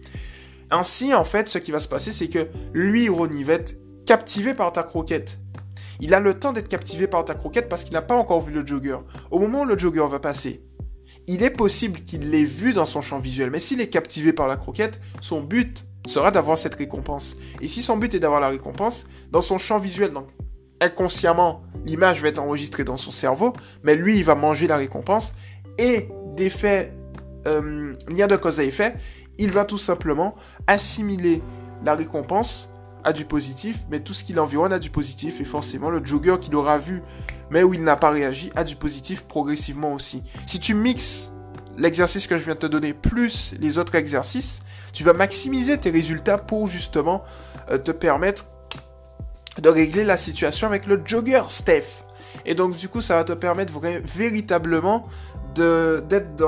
Ainsi, 0.69 1.13
en 1.13 1.23
fait, 1.23 1.49
ce 1.49 1.57
qui 1.57 1.71
va 1.71 1.79
se 1.79 1.87
passer, 1.87 2.11
c'est 2.11 2.27
que 2.27 2.47
lui, 2.73 3.09
Ronnie, 3.09 3.43
va 3.43 3.53
être 3.53 3.77
captivé 4.05 4.53
par 4.53 4.71
ta 4.71 4.83
croquette. 4.83 5.39
Il 5.99 6.13
a 6.13 6.19
le 6.19 6.37
temps 6.37 6.53
d'être 6.53 6.69
captivé 6.69 7.07
par 7.07 7.23
ta 7.25 7.35
croquette 7.35 7.69
parce 7.69 7.83
qu'il 7.83 7.93
n'a 7.93 8.01
pas 8.01 8.15
encore 8.15 8.41
vu 8.41 8.53
le 8.53 8.65
jogger. 8.65 8.97
Au 9.29 9.39
moment 9.39 9.61
où 9.61 9.65
le 9.65 9.77
jogger 9.77 10.07
va 10.09 10.19
passer, 10.19 10.63
il 11.27 11.43
est 11.43 11.51
possible 11.51 12.01
qu'il 12.01 12.29
l'ait 12.29 12.43
vu 12.43 12.73
dans 12.73 12.85
son 12.85 13.01
champ 13.01 13.19
visuel, 13.19 13.51
mais 13.51 13.59
s'il 13.59 13.79
est 13.79 13.89
captivé 13.89 14.33
par 14.33 14.47
la 14.47 14.57
croquette, 14.57 14.99
son 15.21 15.41
but 15.41 15.85
sera 16.05 16.31
d'avoir 16.31 16.57
cette 16.57 16.75
récompense. 16.75 17.35
Et 17.61 17.67
si 17.67 17.81
son 17.81 17.97
but 17.97 18.13
est 18.15 18.19
d'avoir 18.19 18.39
la 18.39 18.49
récompense, 18.49 19.05
dans 19.31 19.41
son 19.41 19.57
champ 19.57 19.79
visuel, 19.79 20.11
donc 20.11 20.27
inconsciemment, 20.79 21.61
l'image 21.85 22.21
va 22.21 22.29
être 22.29 22.39
enregistrée 22.39 22.83
dans 22.83 22.97
son 22.97 23.11
cerveau, 23.11 23.53
mais 23.83 23.95
lui, 23.95 24.17
il 24.17 24.23
va 24.23 24.35
manger 24.35 24.67
la 24.67 24.77
récompense, 24.77 25.33
et 25.77 26.09
d'effet, 26.35 26.93
euh, 27.45 27.93
lien 28.09 28.27
de 28.27 28.35
cause 28.35 28.59
à 28.59 28.63
effet, 28.63 28.95
il 29.37 29.51
va 29.51 29.65
tout 29.65 29.77
simplement 29.77 30.35
assimiler 30.67 31.41
la 31.83 31.95
récompense 31.95 32.69
a 33.03 33.13
du 33.13 33.25
positif, 33.25 33.79
mais 33.89 33.99
tout 33.99 34.13
ce 34.13 34.23
qui 34.23 34.33
l'environne 34.33 34.73
a 34.73 34.79
du 34.79 34.89
positif, 34.89 35.41
et 35.41 35.45
forcément 35.45 35.89
le 35.89 36.03
jogger 36.03 36.37
qu'il 36.39 36.55
aura 36.55 36.77
vu, 36.77 37.01
mais 37.49 37.63
où 37.63 37.73
il 37.73 37.83
n'a 37.83 37.95
pas 37.95 38.09
réagi, 38.09 38.51
a 38.55 38.63
du 38.63 38.75
positif 38.75 39.23
progressivement 39.23 39.93
aussi. 39.93 40.23
Si 40.45 40.59
tu 40.59 40.73
mixes 40.73 41.30
l'exercice 41.77 42.27
que 42.27 42.37
je 42.37 42.43
viens 42.45 42.53
de 42.53 42.59
te 42.59 42.67
donner 42.67 42.93
plus 42.93 43.53
les 43.59 43.77
autres 43.77 43.95
exercices, 43.95 44.59
tu 44.93 45.03
vas 45.03 45.13
maximiser 45.13 45.77
tes 45.77 45.91
résultats 45.91 46.37
pour 46.37 46.67
justement 46.67 47.23
euh, 47.69 47.77
te 47.77 47.91
permettre 47.91 48.45
de 49.61 49.69
régler 49.69 50.03
la 50.03 50.17
situation 50.17 50.67
avec 50.67 50.87
le 50.87 51.01
jogger, 51.03 51.43
Steph. 51.49 52.03
Et 52.45 52.55
donc 52.55 52.77
du 52.77 52.87
coup, 52.87 53.01
ça 53.01 53.15
va 53.15 53.23
te 53.23 53.33
permettre 53.33 53.73
véritablement 54.05 55.07
d'être 55.53 56.41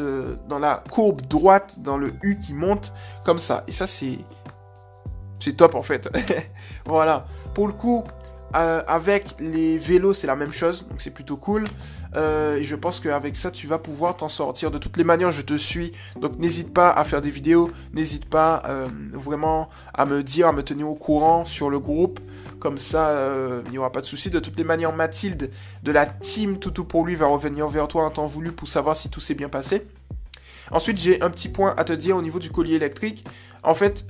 euh, 0.00 0.36
dans 0.48 0.58
la 0.58 0.82
courbe 0.90 1.22
droite, 1.22 1.76
dans 1.78 1.96
le 1.96 2.12
U 2.22 2.38
qui 2.38 2.54
monte 2.54 2.92
comme 3.24 3.38
ça. 3.38 3.64
Et 3.68 3.72
ça, 3.72 3.86
c'est 3.86 4.18
c'est 5.38 5.56
top 5.56 5.74
en 5.74 5.82
fait. 5.82 6.08
voilà. 6.86 7.26
Pour 7.54 7.66
le 7.66 7.72
coup, 7.72 8.04
euh, 8.54 8.82
avec 8.86 9.36
les 9.40 9.78
vélos, 9.78 10.14
c'est 10.14 10.26
la 10.26 10.36
même 10.36 10.52
chose, 10.52 10.86
donc 10.88 11.00
c'est 11.00 11.10
plutôt 11.10 11.36
cool. 11.36 11.64
Euh, 12.14 12.56
et 12.56 12.64
je 12.64 12.76
pense 12.76 13.00
qu'avec 13.00 13.36
ça, 13.36 13.50
tu 13.50 13.66
vas 13.66 13.78
pouvoir 13.78 14.16
t'en 14.16 14.28
sortir. 14.28 14.70
De 14.70 14.78
toutes 14.78 14.96
les 14.96 15.04
manières, 15.04 15.30
je 15.30 15.42
te 15.42 15.54
suis. 15.54 15.92
Donc 16.20 16.38
n'hésite 16.38 16.72
pas 16.72 16.90
à 16.90 17.04
faire 17.04 17.20
des 17.20 17.30
vidéos, 17.30 17.70
n'hésite 17.92 18.26
pas 18.26 18.62
euh, 18.66 18.86
vraiment 19.12 19.68
à 19.94 20.06
me 20.06 20.22
dire, 20.22 20.48
à 20.48 20.52
me 20.52 20.62
tenir 20.62 20.88
au 20.88 20.94
courant 20.94 21.44
sur 21.44 21.70
le 21.70 21.78
groupe. 21.78 22.20
Comme 22.58 22.78
ça, 22.78 23.12
il 23.66 23.72
n'y 23.72 23.78
aura 23.78 23.90
pas 23.90 24.00
de 24.00 24.06
souci. 24.06 24.30
De 24.30 24.38
toutes 24.38 24.56
les 24.56 24.64
manières, 24.64 24.94
Mathilde 24.94 25.50
de 25.82 25.92
la 25.92 26.06
team 26.06 26.58
Toutou 26.58 26.84
pour 26.84 27.04
lui 27.04 27.16
va 27.16 27.26
revenir 27.26 27.66
vers 27.66 27.88
toi 27.88 28.04
en 28.04 28.10
temps 28.10 28.26
voulu 28.26 28.52
pour 28.52 28.68
savoir 28.68 28.96
si 28.96 29.08
tout 29.08 29.20
s'est 29.20 29.34
bien 29.34 29.48
passé. 29.48 29.84
Ensuite, 30.70 30.98
j'ai 30.98 31.20
un 31.22 31.30
petit 31.30 31.48
point 31.48 31.74
à 31.76 31.82
te 31.82 31.92
dire 31.92 32.16
au 32.16 32.22
niveau 32.22 32.38
du 32.38 32.50
collier 32.50 32.76
électrique. 32.76 33.24
En 33.64 33.74
fait, 33.74 34.06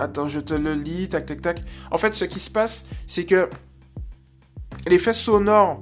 Attends, 0.00 0.28
je 0.28 0.38
te 0.38 0.54
le 0.54 0.74
lis, 0.74 1.08
tac, 1.08 1.26
tac, 1.26 1.42
tac. 1.42 1.60
En 1.90 1.98
fait, 1.98 2.14
ce 2.14 2.24
qui 2.24 2.38
se 2.38 2.50
passe, 2.50 2.86
c'est 3.06 3.24
que 3.24 3.48
l'effet 4.86 5.12
sonore... 5.12 5.80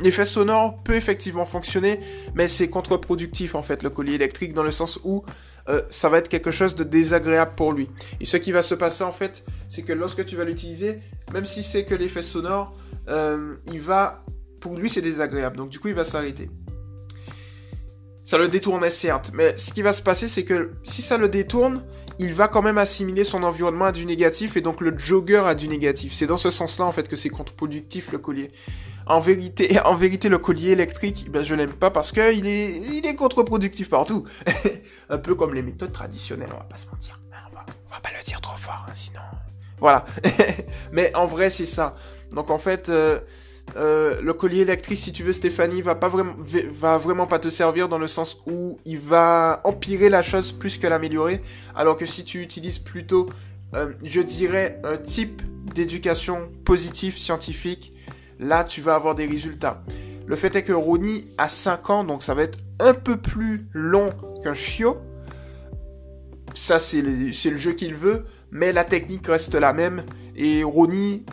L'effet 0.00 0.24
sonore 0.24 0.82
peut 0.82 0.94
effectivement 0.94 1.44
fonctionner, 1.44 2.00
mais 2.34 2.48
c'est 2.48 2.68
contre-productif 2.68 3.54
en 3.54 3.62
fait, 3.62 3.82
le 3.82 3.90
collier 3.90 4.14
électrique, 4.14 4.52
dans 4.52 4.64
le 4.64 4.72
sens 4.72 4.98
où 5.04 5.24
euh, 5.68 5.82
ça 5.88 6.08
va 6.08 6.18
être 6.18 6.28
quelque 6.28 6.50
chose 6.50 6.74
de 6.74 6.84
désagréable 6.84 7.52
pour 7.56 7.72
lui. 7.72 7.88
Et 8.20 8.24
ce 8.24 8.36
qui 8.36 8.52
va 8.52 8.62
se 8.62 8.74
passer 8.74 9.04
en 9.04 9.12
fait, 9.12 9.44
c'est 9.68 9.82
que 9.82 9.92
lorsque 9.92 10.24
tu 10.24 10.36
vas 10.36 10.44
l'utiliser, 10.44 10.98
même 11.32 11.44
si 11.44 11.62
c'est 11.62 11.84
que 11.84 11.94
l'effet 11.94 12.22
sonore, 12.22 12.76
euh, 13.08 13.54
il 13.72 13.80
va... 13.80 14.24
Pour 14.60 14.76
lui, 14.76 14.88
c'est 14.88 15.02
désagréable, 15.02 15.58
donc 15.58 15.68
du 15.68 15.78
coup, 15.78 15.88
il 15.88 15.94
va 15.94 16.04
s'arrêter. 16.04 16.48
Ça 18.24 18.38
le 18.38 18.48
détournait 18.48 18.88
certes, 18.90 19.30
mais 19.34 19.54
ce 19.58 19.72
qui 19.72 19.82
va 19.82 19.92
se 19.92 20.00
passer, 20.00 20.28
c'est 20.28 20.44
que 20.44 20.72
si 20.82 21.02
ça 21.02 21.18
le 21.18 21.28
détourne, 21.28 21.84
il 22.18 22.32
va 22.32 22.48
quand 22.48 22.62
même 22.62 22.78
assimiler 22.78 23.24
son 23.24 23.42
environnement 23.42 23.86
à 23.86 23.92
du 23.92 24.06
négatif 24.06 24.56
et 24.56 24.60
donc 24.60 24.80
le 24.80 24.96
jogger 24.98 25.42
à 25.46 25.54
du 25.54 25.68
négatif. 25.68 26.12
C'est 26.12 26.26
dans 26.26 26.36
ce 26.36 26.50
sens-là 26.50 26.84
en 26.84 26.92
fait 26.92 27.08
que 27.08 27.16
c'est 27.16 27.28
contre-productif 27.28 28.12
le 28.12 28.18
collier. 28.18 28.50
En 29.06 29.20
vérité, 29.20 29.78
en 29.84 29.94
vérité, 29.94 30.28
le 30.28 30.38
collier 30.38 30.70
électrique, 30.70 31.30
ben, 31.30 31.42
je 31.42 31.54
l'aime 31.54 31.72
pas 31.72 31.90
parce 31.90 32.12
qu'il 32.12 32.46
est, 32.46 32.78
il 32.78 33.06
est 33.06 33.14
contre-productif 33.14 33.88
partout. 33.88 34.24
Un 35.10 35.18
peu 35.18 35.34
comme 35.34 35.54
les 35.54 35.62
méthodes 35.62 35.92
traditionnelles, 35.92 36.50
on 36.52 36.58
va 36.58 36.64
pas 36.64 36.76
se 36.76 36.86
mentir. 36.88 37.20
On 37.50 37.54
va, 37.54 37.66
va 37.90 38.00
pas 38.00 38.10
le 38.16 38.24
dire 38.24 38.40
trop 38.40 38.56
fort, 38.56 38.86
hein, 38.88 38.92
sinon. 38.94 39.20
Voilà. 39.78 40.04
Mais 40.92 41.14
en 41.14 41.26
vrai, 41.26 41.50
c'est 41.50 41.66
ça. 41.66 41.94
Donc 42.32 42.50
en 42.50 42.58
fait, 42.58 42.88
euh, 42.88 43.20
euh, 43.76 44.20
le 44.22 44.32
collier 44.32 44.60
électrique, 44.60 44.98
si 44.98 45.12
tu 45.12 45.22
veux, 45.22 45.32
Stéphanie, 45.32 45.82
va 45.82 45.94
pas 45.94 46.08
vraiment, 46.08 46.34
va 46.72 46.98
vraiment 46.98 47.26
pas 47.26 47.38
te 47.38 47.48
servir 47.48 47.88
dans 47.88 47.98
le 47.98 48.06
sens 48.06 48.40
où 48.46 48.78
il 48.84 48.98
va 48.98 49.60
empirer 49.64 50.08
la 50.08 50.22
chose 50.22 50.52
plus 50.52 50.78
que 50.78 50.86
l'améliorer. 50.86 51.40
Alors 51.74 51.96
que 51.96 52.06
si 52.06 52.24
tu 52.24 52.40
utilises 52.40 52.78
plutôt, 52.78 53.28
euh, 53.74 53.92
je 54.02 54.20
dirais, 54.20 54.80
un 54.84 54.96
type 54.96 55.42
d'éducation 55.74 56.50
positive 56.64 57.18
scientifique, 57.18 57.92
là, 58.38 58.64
tu 58.64 58.80
vas 58.80 58.94
avoir 58.94 59.14
des 59.14 59.26
résultats. 59.26 59.82
Le 60.26 60.36
fait 60.36 60.54
est 60.56 60.62
que 60.62 60.72
Ronnie 60.72 61.26
a 61.36 61.48
5 61.48 61.90
ans, 61.90 62.04
donc 62.04 62.22
ça 62.22 62.34
va 62.34 62.42
être 62.42 62.58
un 62.80 62.94
peu 62.94 63.16
plus 63.16 63.66
long 63.72 64.12
qu'un 64.42 64.54
chiot. 64.54 64.96
Ça, 66.54 66.78
c'est 66.78 67.02
le, 67.02 67.10
le 67.10 67.56
jeu 67.56 67.72
qu'il 67.72 67.94
veut, 67.94 68.24
mais 68.52 68.72
la 68.72 68.84
technique 68.84 69.26
reste 69.26 69.56
la 69.56 69.72
même. 69.72 70.04
Et 70.36 70.62
Ronnie 70.62 71.24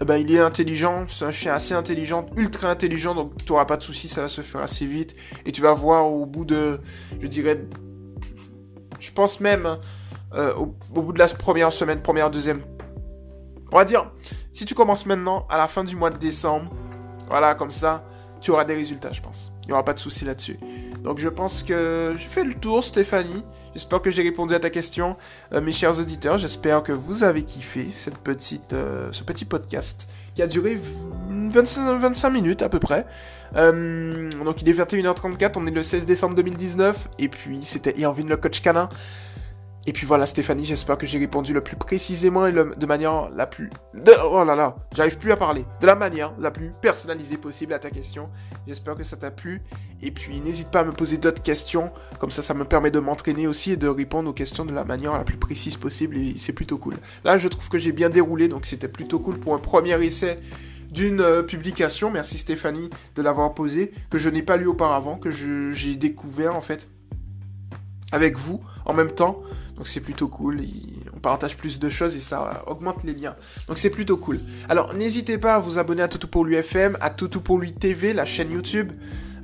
eh 0.00 0.04
ben, 0.04 0.16
il 0.16 0.32
est 0.32 0.38
intelligent, 0.38 1.06
c'est 1.08 1.24
un 1.24 1.32
chien 1.32 1.52
assez 1.52 1.74
intelligent, 1.74 2.26
ultra 2.36 2.70
intelligent, 2.70 3.14
donc 3.14 3.32
tu 3.44 3.52
n'auras 3.52 3.64
pas 3.64 3.76
de 3.76 3.82
soucis, 3.82 4.08
ça 4.08 4.22
va 4.22 4.28
se 4.28 4.42
faire 4.42 4.60
assez 4.60 4.86
vite. 4.86 5.14
Et 5.44 5.50
tu 5.50 5.60
vas 5.60 5.72
voir 5.72 6.06
au 6.06 6.24
bout 6.24 6.44
de, 6.44 6.80
je 7.20 7.26
dirais, 7.26 7.64
je 9.00 9.10
pense 9.10 9.40
même, 9.40 9.66
hein, 9.66 9.80
euh, 10.34 10.54
au, 10.54 10.66
bout 10.90 11.12
de 11.12 11.18
la 11.18 11.26
première 11.26 11.72
semaine, 11.72 12.00
première, 12.00 12.30
deuxième, 12.30 12.60
on 13.72 13.76
va 13.76 13.84
dire, 13.84 14.10
si 14.52 14.64
tu 14.64 14.74
commences 14.74 15.04
maintenant, 15.04 15.46
à 15.50 15.58
la 15.58 15.66
fin 15.66 15.82
du 15.82 15.96
mois 15.96 16.10
de 16.10 16.18
décembre, 16.18 16.70
voilà, 17.28 17.54
comme 17.54 17.72
ça, 17.72 18.04
tu 18.40 18.52
auras 18.52 18.64
des 18.64 18.74
résultats, 18.74 19.10
je 19.10 19.20
pense. 19.20 19.52
Il 19.64 19.68
n'y 19.68 19.72
aura 19.72 19.84
pas 19.84 19.94
de 19.94 19.98
soucis 19.98 20.24
là-dessus. 20.24 20.58
Donc 21.08 21.20
je 21.20 21.30
pense 21.30 21.62
que 21.62 22.16
j'ai 22.18 22.28
fait 22.28 22.44
le 22.44 22.52
tour, 22.52 22.84
Stéphanie. 22.84 23.42
J'espère 23.72 24.02
que 24.02 24.10
j'ai 24.10 24.22
répondu 24.22 24.52
à 24.52 24.60
ta 24.60 24.68
question, 24.68 25.16
euh, 25.54 25.62
mes 25.62 25.72
chers 25.72 25.98
auditeurs. 25.98 26.36
J'espère 26.36 26.82
que 26.82 26.92
vous 26.92 27.22
avez 27.24 27.44
kiffé 27.44 27.90
cette 27.90 28.18
petite, 28.18 28.74
euh, 28.74 29.08
ce 29.10 29.22
petit 29.22 29.46
podcast 29.46 30.06
qui 30.34 30.42
a 30.42 30.46
duré 30.46 30.78
25, 31.30 32.28
minutes 32.28 32.60
à 32.60 32.68
peu 32.68 32.78
près. 32.78 33.06
Euh, 33.56 34.28
donc 34.44 34.60
il 34.60 34.68
est 34.68 34.74
21h34, 34.74 35.52
on 35.56 35.66
est 35.66 35.70
le 35.70 35.82
16 35.82 36.04
décembre 36.04 36.34
2019. 36.34 37.08
Et 37.18 37.28
puis 37.28 37.60
c'était 37.62 37.98
Irvine 37.98 38.28
le 38.28 38.36
coach 38.36 38.60
canin. 38.60 38.90
Et 39.88 39.92
puis 39.94 40.04
voilà 40.04 40.26
Stéphanie, 40.26 40.66
j'espère 40.66 40.98
que 40.98 41.06
j'ai 41.06 41.18
répondu 41.18 41.54
le 41.54 41.62
plus 41.62 41.74
précisément 41.74 42.46
et 42.46 42.52
de 42.52 42.86
manière 42.86 43.30
la 43.30 43.46
plus... 43.46 43.70
Oh 44.22 44.44
là 44.44 44.54
là, 44.54 44.76
j'arrive 44.94 45.16
plus 45.16 45.32
à 45.32 45.36
parler. 45.38 45.64
De 45.80 45.86
la 45.86 45.94
manière 45.94 46.34
la 46.38 46.50
plus 46.50 46.72
personnalisée 46.82 47.38
possible 47.38 47.72
à 47.72 47.78
ta 47.78 47.88
question. 47.88 48.28
J'espère 48.66 48.96
que 48.96 49.02
ça 49.02 49.16
t'a 49.16 49.30
plu. 49.30 49.62
Et 50.02 50.10
puis 50.10 50.42
n'hésite 50.42 50.70
pas 50.70 50.80
à 50.80 50.84
me 50.84 50.92
poser 50.92 51.16
d'autres 51.16 51.40
questions. 51.40 51.90
Comme 52.18 52.30
ça, 52.30 52.42
ça 52.42 52.52
me 52.52 52.66
permet 52.66 52.90
de 52.90 53.00
m'entraîner 53.00 53.46
aussi 53.46 53.72
et 53.72 53.76
de 53.78 53.88
répondre 53.88 54.28
aux 54.28 54.34
questions 54.34 54.66
de 54.66 54.74
la 54.74 54.84
manière 54.84 55.12
la 55.12 55.24
plus 55.24 55.38
précise 55.38 55.78
possible. 55.78 56.18
Et 56.18 56.34
c'est 56.36 56.52
plutôt 56.52 56.76
cool. 56.76 56.96
Là, 57.24 57.38
je 57.38 57.48
trouve 57.48 57.70
que 57.70 57.78
j'ai 57.78 57.92
bien 57.92 58.10
déroulé, 58.10 58.48
donc 58.48 58.66
c'était 58.66 58.88
plutôt 58.88 59.20
cool 59.20 59.38
pour 59.38 59.54
un 59.54 59.58
premier 59.58 59.98
essai 60.04 60.38
d'une 60.90 61.22
euh, 61.22 61.42
publication. 61.42 62.10
Merci 62.10 62.36
Stéphanie 62.36 62.90
de 63.16 63.22
l'avoir 63.22 63.54
posé, 63.54 63.92
que 64.10 64.18
je 64.18 64.28
n'ai 64.28 64.42
pas 64.42 64.58
lu 64.58 64.66
auparavant, 64.66 65.16
que 65.16 65.30
j'ai 65.30 65.96
découvert 65.96 66.54
en 66.54 66.60
fait 66.60 66.90
avec 68.12 68.36
vous 68.36 68.62
en 68.84 68.92
même 68.94 69.10
temps. 69.10 69.42
Donc 69.78 69.86
c'est 69.86 70.00
plutôt 70.00 70.26
cool. 70.26 70.60
On 71.14 71.20
partage 71.20 71.56
plus 71.56 71.78
de 71.78 71.88
choses 71.88 72.16
et 72.16 72.20
ça 72.20 72.64
augmente 72.66 73.04
les 73.04 73.14
liens. 73.14 73.36
Donc 73.68 73.78
c'est 73.78 73.90
plutôt 73.90 74.16
cool. 74.16 74.40
Alors 74.68 74.92
n'hésitez 74.92 75.38
pas 75.38 75.54
à 75.54 75.58
vous 75.60 75.78
abonner 75.78 76.02
à 76.02 76.08
Toto 76.08 76.26
pour 76.26 76.44
lui 76.44 76.56
FM, 76.56 76.98
à 77.00 77.10
Toto 77.10 77.40
pour 77.40 77.58
lui 77.58 77.72
TV, 77.72 78.12
la 78.12 78.26
chaîne 78.26 78.50
YouTube. 78.50 78.92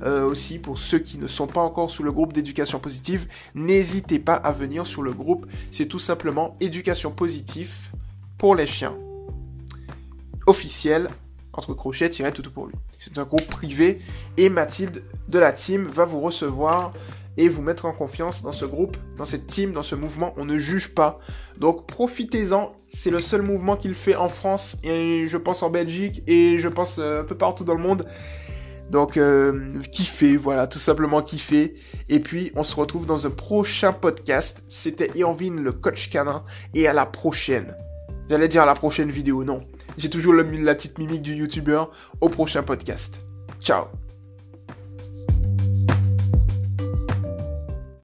Euh, 0.03 0.25
aussi 0.25 0.59
pour 0.59 0.77
ceux 0.77 0.99
qui 0.99 1.17
ne 1.17 1.25
sont 1.25 1.47
pas 1.47 1.61
encore 1.61 1.89
sous 1.89 2.03
le 2.03 2.11
groupe 2.11 2.33
d'éducation 2.33 2.79
positive, 2.79 3.27
n'hésitez 3.55 4.19
pas 4.19 4.35
à 4.35 4.51
venir 4.51 4.85
sur 4.85 5.01
le 5.01 5.13
groupe. 5.13 5.45
C'est 5.71 5.85
tout 5.85 5.99
simplement 5.99 6.57
éducation 6.59 7.11
positive 7.11 7.73
pour 8.37 8.55
les 8.55 8.67
chiens. 8.67 8.97
Officiel 10.47 11.09
entre 11.53 11.73
crochets, 11.73 12.09
tout 12.09 12.51
pour 12.51 12.67
lui. 12.67 12.75
C'est 12.99 13.17
un 13.17 13.23
groupe 13.23 13.47
privé 13.47 13.99
et 14.35 14.49
Mathilde 14.49 15.01
de 15.29 15.39
la 15.39 15.53
team 15.53 15.87
va 15.87 16.03
vous 16.03 16.19
recevoir 16.19 16.91
et 17.37 17.49
vous 17.49 17.61
mettre 17.61 17.85
en 17.85 17.91
confiance 17.91 18.41
dans 18.41 18.51
ce 18.51 18.65
groupe, 18.65 18.97
dans 19.17 19.25
cette 19.25 19.47
team, 19.47 19.71
dans 19.71 19.83
ce 19.83 19.95
mouvement. 19.95 20.33
On 20.37 20.45
ne 20.45 20.57
juge 20.57 20.93
pas. 20.93 21.19
Donc 21.57 21.87
profitez-en. 21.87 22.73
C'est 22.89 23.11
le 23.11 23.19
seul 23.19 23.41
mouvement 23.41 23.75
qu'il 23.75 23.95
fait 23.95 24.15
en 24.15 24.29
France 24.29 24.77
et 24.83 25.27
je 25.27 25.37
pense 25.37 25.63
en 25.63 25.69
Belgique 25.69 26.23
et 26.27 26.57
je 26.57 26.69
pense 26.69 26.97
euh, 26.99 27.21
un 27.21 27.23
peu 27.23 27.35
partout 27.35 27.65
dans 27.65 27.75
le 27.75 27.81
monde. 27.81 28.07
Donc 28.89 29.17
euh, 29.17 29.79
kiffez, 29.91 30.37
voilà, 30.37 30.67
tout 30.67 30.79
simplement 30.79 31.21
kiffez. 31.21 31.75
Et 32.07 32.19
puis 32.19 32.51
on 32.55 32.63
se 32.63 32.75
retrouve 32.75 33.05
dans 33.05 33.25
un 33.25 33.31
prochain 33.31 33.91
podcast. 33.91 34.63
C'était 34.67 35.11
Irvine 35.15 35.61
le 35.61 35.71
coach 35.71 36.09
canin 36.09 36.43
et 36.73 36.87
à 36.87 36.93
la 36.93 37.05
prochaine. 37.05 37.75
J'allais 38.29 38.47
dire 38.47 38.63
à 38.63 38.65
la 38.65 38.73
prochaine 38.73 39.11
vidéo, 39.11 39.43
non. 39.43 39.65
J'ai 39.97 40.09
toujours 40.09 40.33
la 40.33 40.43
petite 40.43 40.97
mimique 40.97 41.21
du 41.21 41.35
youtubeur. 41.35 41.91
Au 42.21 42.29
prochain 42.29 42.63
podcast. 42.63 43.19
Ciao 43.61 43.85